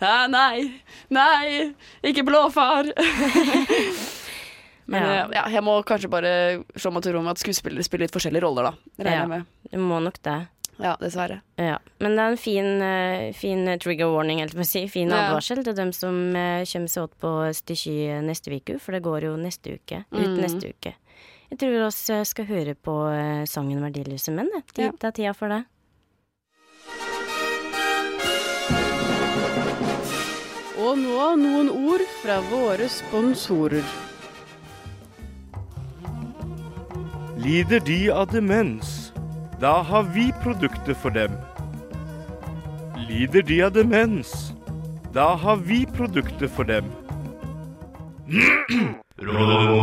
Hæ? 0.00 0.12
Nei! 0.32 0.82
Nei! 1.10 1.74
Ikke 2.02 2.24
blåfar! 2.26 2.88
Men 4.88 5.02
Ja. 5.02 5.08
eh, 5.24 5.28
ja, 5.34 5.42
jeg 5.52 5.62
må 5.64 5.82
kanskje 5.84 6.08
bare 6.08 6.30
slå 6.76 6.90
meg 6.94 7.02
til 7.04 7.12
ro 7.12 7.20
med 7.22 7.34
at 7.36 7.42
skuespillere 7.42 7.84
spiller 7.84 8.06
litt 8.06 8.14
forskjellige 8.14 8.40
roller, 8.46 8.70
da. 8.70 8.72
Regner 9.04 9.18
Ja. 9.20 9.26
med. 9.26 9.44
Du 9.70 9.76
må 9.78 10.00
nok 10.02 10.16
det. 10.22 10.48
Ja, 10.80 10.96
dessverre. 10.96 11.40
Ja. 11.58 11.78
Men 12.00 12.14
det 12.16 12.22
er 12.22 12.30
en 12.30 12.36
fin, 12.38 12.82
eh, 12.82 13.32
fin 13.32 13.66
trigger 13.78 14.08
warning, 14.14 14.38
helt 14.38 14.54
si. 14.66 14.86
Fin 14.88 15.10
advarsel 15.10 15.62
til 15.64 15.74
dem 15.74 15.92
som 15.92 16.32
kommer 16.32 16.88
seg 16.88 17.02
åt 17.02 17.18
på 17.20 17.52
Stisky 17.52 18.08
neste 18.22 18.48
uke, 18.54 18.78
for 18.80 18.92
det 18.92 19.02
går 19.02 19.22
jo 19.22 19.36
neste 19.36 19.74
uke. 19.76 20.04
Ut 20.12 20.26
Mm. 20.26 20.40
neste 20.40 20.72
uke. 20.72 20.94
Jeg 21.48 21.58
tror 21.58 21.70
vi 21.72 21.80
også 21.80 22.20
skal 22.28 22.44
høre 22.48 22.74
på 22.74 22.94
eh, 23.08 23.46
sangen 23.48 23.80
'Verdiløse 23.80 24.32
menn'. 24.36 24.52
det 24.76 24.92
er 25.04 25.10
tida 25.10 25.32
for 25.32 25.48
det. 25.48 25.64
Og 30.78 30.98
nå 30.98 31.24
noen 31.40 31.70
ord 31.72 32.04
fra 32.20 32.38
våre 32.52 32.88
sponsorer. 32.88 33.84
Lider 37.38 37.80
de 37.80 37.98
av 38.12 38.28
demens? 38.32 39.12
Da 39.60 39.80
har 39.82 40.02
vi 40.14 40.28
produkter 40.42 40.94
for 40.94 41.10
dem. 41.10 41.32
Lider 43.08 43.42
de 43.42 43.62
av 43.62 43.72
demens? 43.72 44.52
Da 45.14 45.34
har 45.34 45.56
vi 45.56 45.86
produkter 45.86 46.48
for 46.48 46.64
dem. 46.68 46.84
Råd 49.18 49.77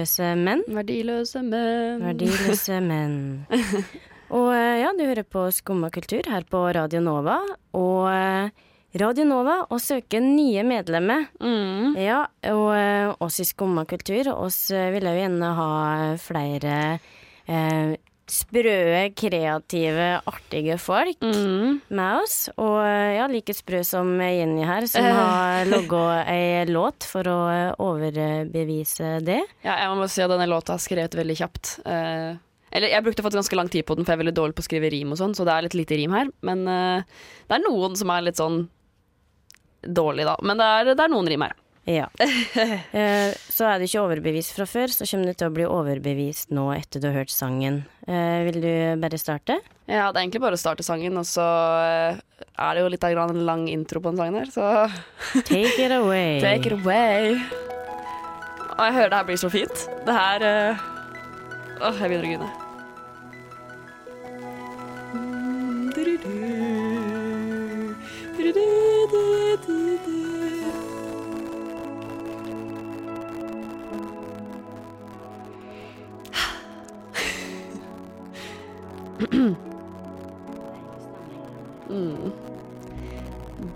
'Verdiløse 0.00 0.32
menn'. 0.36 0.64
Verdiløse 0.72 1.42
menn. 1.44 2.00
Verdiløse 2.04 2.80
menn. 2.90 3.16
Og 4.30 4.48
eh, 4.54 4.80
ja, 4.80 4.92
du 4.96 5.04
hører 5.04 5.26
på 5.26 5.50
Skumma 5.52 5.90
kultur 5.90 6.22
her 6.30 6.44
på 6.48 6.62
Radio 6.72 7.00
Nova. 7.04 7.40
Og 7.76 8.08
eh, 8.08 8.50
Radio 9.00 9.24
Nova 9.28 9.66
å 9.70 9.78
søke 9.78 10.20
nye 10.22 10.62
medlemmer. 10.64 11.26
Mm. 11.42 11.96
Ja, 12.00 12.24
og 12.48 12.70
eh, 12.76 13.10
oss 13.20 13.40
i 13.42 13.46
Skumma 13.48 13.84
kultur, 13.90 14.32
oss 14.34 14.70
ville 14.72 15.12
jo 15.12 15.20
gjerne 15.20 15.50
ha 15.58 15.68
flere 16.22 16.76
eh, 17.46 17.96
sprøe, 18.30 19.00
kreative, 19.18 20.08
artige 20.30 20.76
folk 20.80 21.18
Mm. 21.20 21.80
med 21.90 22.20
oss. 22.22 22.36
Og 22.56 22.76
eh, 22.84 23.16
ja, 23.18 23.26
like 23.30 23.52
sprø 23.56 23.80
som 23.84 24.12
Jenny 24.22 24.62
her, 24.64 24.86
som 24.86 25.04
Eh. 25.04 25.12
har 25.18 25.64
logga 25.74 26.24
ei 26.30 26.64
låt 26.70 27.04
for 27.10 27.26
å 27.26 27.38
eh, 27.50 27.74
overbevise 27.82 29.18
det. 29.26 29.40
Ja, 29.66 29.76
jeg 29.82 29.90
må 29.90 29.98
bare 30.04 30.14
si 30.14 30.22
at 30.22 30.30
denne 30.30 30.48
låta 30.50 30.74
er 30.78 30.84
skrevet 30.86 31.18
veldig 31.18 31.36
kjapt. 31.42 31.74
Eh, 31.84 32.36
eller 32.72 32.88
jeg 32.94 33.02
brukte 33.02 33.22
faktisk 33.26 33.40
ganske 33.42 33.56
lang 33.58 33.68
tid 33.68 33.84
på 33.84 33.96
den, 33.98 34.04
for 34.06 34.12
jeg 34.14 34.20
er 34.20 34.24
veldig 34.24 34.36
dårlig 34.38 34.54
på 34.54 34.62
å 34.62 34.68
skrive 34.68 34.90
rim 34.94 35.10
og 35.10 35.18
sånn, 35.18 35.34
så 35.34 35.42
det 35.44 35.52
er 35.56 35.62
litt 35.66 35.74
lite 35.74 35.96
rim 35.98 36.12
her. 36.14 36.28
Men 36.46 36.62
eh, 36.70 37.02
det 37.50 37.56
er 37.58 37.64
noen 37.66 37.96
som 37.98 38.10
er 38.14 38.22
litt 38.28 38.38
sånn 38.38 38.68
dårlig, 39.82 40.24
da. 40.28 40.36
Men 40.46 40.60
det 40.60 40.66
er, 40.66 40.90
det 40.94 41.02
er 41.04 41.10
noen 41.12 41.28
rim 41.32 41.42
her. 41.46 41.54
Ja. 41.90 42.06
Eh, 42.90 43.32
så 43.52 43.66
er 43.68 43.78
du 43.78 43.84
ikke 43.86 44.02
overbevist 44.02 44.54
fra 44.56 44.64
før, 44.68 44.90
så 44.92 45.06
kommer 45.08 45.30
du 45.30 45.38
til 45.38 45.48
å 45.48 45.54
bli 45.54 45.66
overbevist 45.68 46.50
nå 46.54 46.66
etter 46.74 47.02
du 47.02 47.08
har 47.08 47.20
hørt 47.20 47.32
sangen. 47.32 47.82
Eh, 48.06 48.40
vil 48.48 48.58
du 48.62 48.70
bare 49.00 49.20
starte? 49.20 49.58
Ja, 49.86 50.08
det 50.10 50.18
er 50.18 50.24
egentlig 50.24 50.42
bare 50.42 50.58
å 50.58 50.60
starte 50.60 50.84
sangen, 50.86 51.16
og 51.20 51.26
så 51.28 51.46
eh, 51.86 52.20
er 52.50 52.76
det 52.76 52.84
jo 52.84 52.90
litt 52.92 53.06
av 53.06 53.20
en 53.26 53.44
lang 53.46 53.66
intro 53.70 54.02
på 54.02 54.12
den 54.12 54.20
sangen 54.20 54.40
her, 54.42 54.50
så 54.54 54.70
Take 55.50 55.76
it 55.78 55.94
away. 55.94 56.40
Take 56.42 56.70
it 56.70 56.78
away. 56.80 57.38
Og 58.76 58.82
jeg 58.86 58.98
hører 58.98 59.12
det 59.12 59.20
her 59.20 59.30
blir 59.30 59.44
så 59.44 59.52
fint. 59.52 59.86
Det 60.06 60.16
her 60.16 60.48
Åh, 61.80 61.96
jeg 61.96 62.10
begynner 62.10 62.26
å 62.26 62.32
grine. 62.34 62.59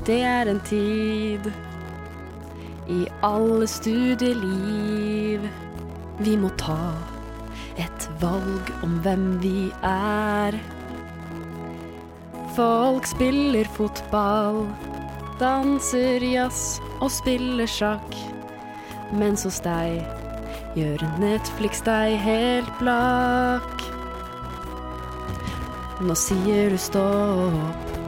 Det 0.04 0.20
er 0.20 0.48
en 0.50 0.60
tid 0.60 1.46
i 2.92 3.06
alle 3.24 3.64
studieliv 3.66 5.46
vi 6.18 6.34
må 6.36 6.50
ta 6.60 6.92
et 7.80 8.04
valg 8.20 8.68
om 8.84 8.98
hvem 9.06 9.24
vi 9.40 9.70
er. 9.88 10.58
Folk 12.54 13.08
spiller 13.08 13.64
fotball, 13.78 14.60
danser 15.40 16.20
jazz 16.20 16.82
og 17.00 17.08
spiller 17.10 17.66
sjakk. 17.66 18.20
Mens 19.16 19.48
hos 19.48 19.62
deg 19.64 20.04
gjør 20.76 21.08
Netflix 21.22 21.80
deg 21.88 22.20
helt 22.28 22.70
blakk. 22.82 23.88
Nå 26.04 26.14
sier 26.28 26.76
du 26.76 26.80
stopp. 26.90 28.03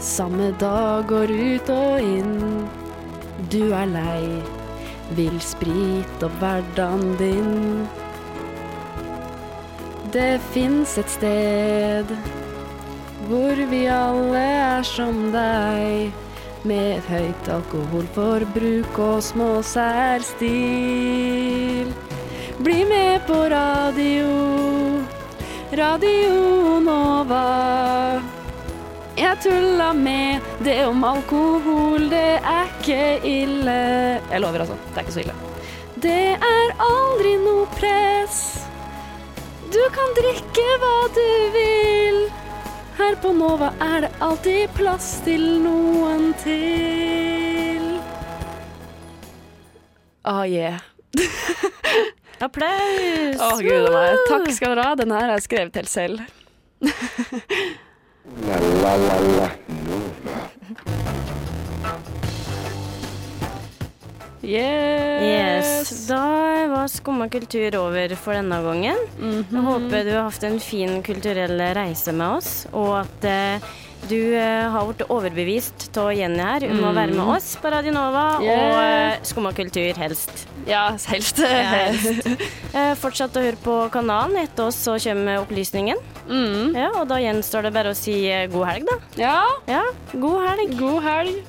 Samme 0.00 0.54
dag 0.56 1.04
går 1.08 1.28
ut 1.28 1.68
og 1.74 2.00
inn. 2.00 2.64
Du 3.52 3.72
er 3.76 3.84
lei, 3.84 4.40
vil 5.12 5.36
sprite 5.44 6.24
opp 6.24 6.38
hverdagen 6.40 7.16
din. 7.20 7.84
Det 10.10 10.40
fins 10.54 10.96
et 10.98 11.10
sted 11.12 12.08
hvor 13.28 13.60
vi 13.70 13.84
alle 13.92 14.40
er 14.40 14.82
som 14.88 15.30
deg, 15.36 16.16
med 16.64 16.96
et 16.96 17.06
høyt 17.12 17.52
alkoholforbruk 17.60 18.98
og 19.04 19.20
små 19.22 19.60
særstil. 19.60 20.48
Bli 22.64 22.80
med 22.88 23.20
på 23.28 23.38
radio, 23.52 24.26
Radio 25.76 26.80
Nova. 26.88 28.29
Jeg 29.20 29.36
tulla 29.44 29.90
med 29.92 30.40
det 30.64 30.78
om 30.88 31.02
alkohol, 31.04 32.06
det 32.08 32.38
er 32.40 32.68
ikke 32.70 33.00
ille. 33.28 33.74
Jeg 34.30 34.40
lover, 34.40 34.62
altså. 34.64 34.78
Det 34.86 34.96
er 34.96 35.04
ikke 35.04 35.12
så 35.12 35.20
ille. 35.20 35.34
Det 36.00 36.22
er 36.46 36.70
aldri 36.80 37.34
noe 37.42 37.66
press. 37.74 38.38
Du 39.74 39.82
kan 39.92 40.14
drikke 40.16 40.64
hva 40.80 40.94
du 41.12 41.26
vil. 41.52 42.16
Her 42.96 43.18
på 43.20 43.34
Nova 43.36 43.74
er 43.90 44.06
det 44.06 44.10
alltid 44.24 44.72
plass 44.78 45.10
til 45.28 45.44
noen 45.66 46.32
til. 46.40 47.84
Ah, 50.24 50.48
yeah. 50.48 50.80
Applaus! 52.48 53.36
Å, 53.36 53.52
gud 53.60 53.84
a 53.84 53.94
meg. 53.98 54.24
Takk 54.32 54.48
skal 54.56 54.78
dere 54.78 54.88
ha. 54.88 54.96
Den 55.04 55.12
her 55.12 55.36
jeg 55.36 55.46
skrevet 55.50 55.80
helt 55.82 55.92
selv. 55.92 56.24
La 58.24 58.56
la 58.82 58.96
la 58.96 59.18
la 59.38 59.48
Yes. 64.42 65.90
Yes. 65.90 66.06
Da 66.08 66.66
var 66.68 66.88
Skumma 66.88 67.28
kultur 67.28 67.76
over 67.76 68.14
for 68.16 68.32
denne 68.34 68.58
gangen. 68.64 68.96
Jeg 69.20 69.62
håper 69.66 70.04
du 70.06 70.10
har 70.16 70.28
hatt 70.30 70.44
en 70.48 70.58
fin 70.60 71.02
kulturell 71.04 71.60
reise 71.76 72.12
med 72.16 72.38
oss, 72.38 72.66
og 72.72 72.94
at 73.02 73.26
eh, 73.28 73.68
du 74.10 74.34
eh, 74.34 74.66
har 74.72 74.86
blitt 74.88 75.04
overbevist 75.06 75.88
av 76.00 76.10
Jenny 76.14 76.42
her 76.42 76.66
om 76.70 76.82
å 76.88 76.92
være 76.96 77.14
med 77.14 77.32
oss 77.36 77.52
på 77.60 77.70
Radionova 77.70 78.24
og 78.42 78.78
eh, 78.80 79.20
Skumma 79.26 79.52
kultur 79.56 80.00
helst. 80.00 80.46
Ja, 80.68 80.88
helst. 81.12 81.38
helst. 81.74 82.26
Eh, 82.74 82.92
fortsett 82.98 83.38
å 83.38 83.44
høre 83.44 83.60
på 83.62 83.76
kanalen. 83.94 84.40
Etter 84.42 84.68
oss 84.70 84.80
så 84.82 84.96
kommer 85.02 85.44
opplysningen. 85.44 86.00
Mm. 86.26 86.74
Ja, 86.76 86.90
og 87.00 87.08
da 87.10 87.20
gjenstår 87.22 87.68
det 87.68 87.74
bare 87.76 87.94
å 87.94 87.98
si 87.98 88.18
god 88.52 88.68
helg, 88.72 88.90
da. 88.90 88.98
Ja. 89.20 89.38
Ja, 89.70 89.86
god 90.12 90.44
helg. 90.48 90.76
God 90.80 91.02
helg. 91.06 91.40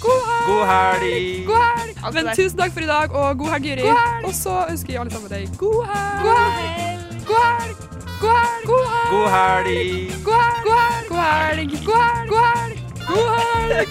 God 0.00 0.64
helg! 0.64 1.44
God 1.44 1.60
helg! 1.60 1.98
Men 2.16 2.30
tusen 2.32 2.56
takk 2.56 2.72
for 2.72 2.86
i 2.86 2.88
dag, 2.88 3.12
og 3.12 3.38
god 3.42 3.54
helg, 3.56 3.70
Juri. 3.74 3.92
Og 4.24 4.32
så 4.36 4.62
ønsker 4.72 4.96
jeg 4.96 5.04
alle 5.04 5.14
sammen 5.14 5.32
deg 5.34 5.60
god 5.60 5.92
helg. 5.92 6.26
God 6.26 6.42
helg. 6.42 6.50
God 6.56 6.58
helg. 6.64 7.24
God 7.30 7.48
helg. 7.60 7.89
God 8.20 8.36
helg. 8.36 8.66
God 9.10 9.28
helg! 9.30 10.12
God 10.24 10.40
helg. 10.76 11.08
God 11.08 11.18
helg. 11.18 11.70
God 11.84 11.96
helg. 11.96 12.28
God 12.28 12.44
helg. 12.44 12.78
God 13.08 13.30
helg. 13.38 13.88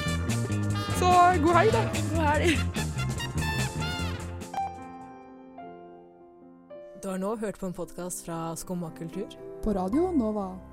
Så 1.00 1.06
god 1.44 1.56
helg, 1.56 1.72
da. 1.74 1.84
God 2.14 2.26
helg. 2.26 2.60
Du 7.04 7.10
har 7.10 7.18
nå 7.18 7.36
hørt 7.36 7.60
på 7.60 7.66
en 7.66 7.74
podkast 7.74 8.26
fra 8.26 8.56
Skumma 8.56 8.92
kultur. 8.98 9.28
På 9.64 9.74
Radio 9.74 10.12
Nova. 10.12 10.69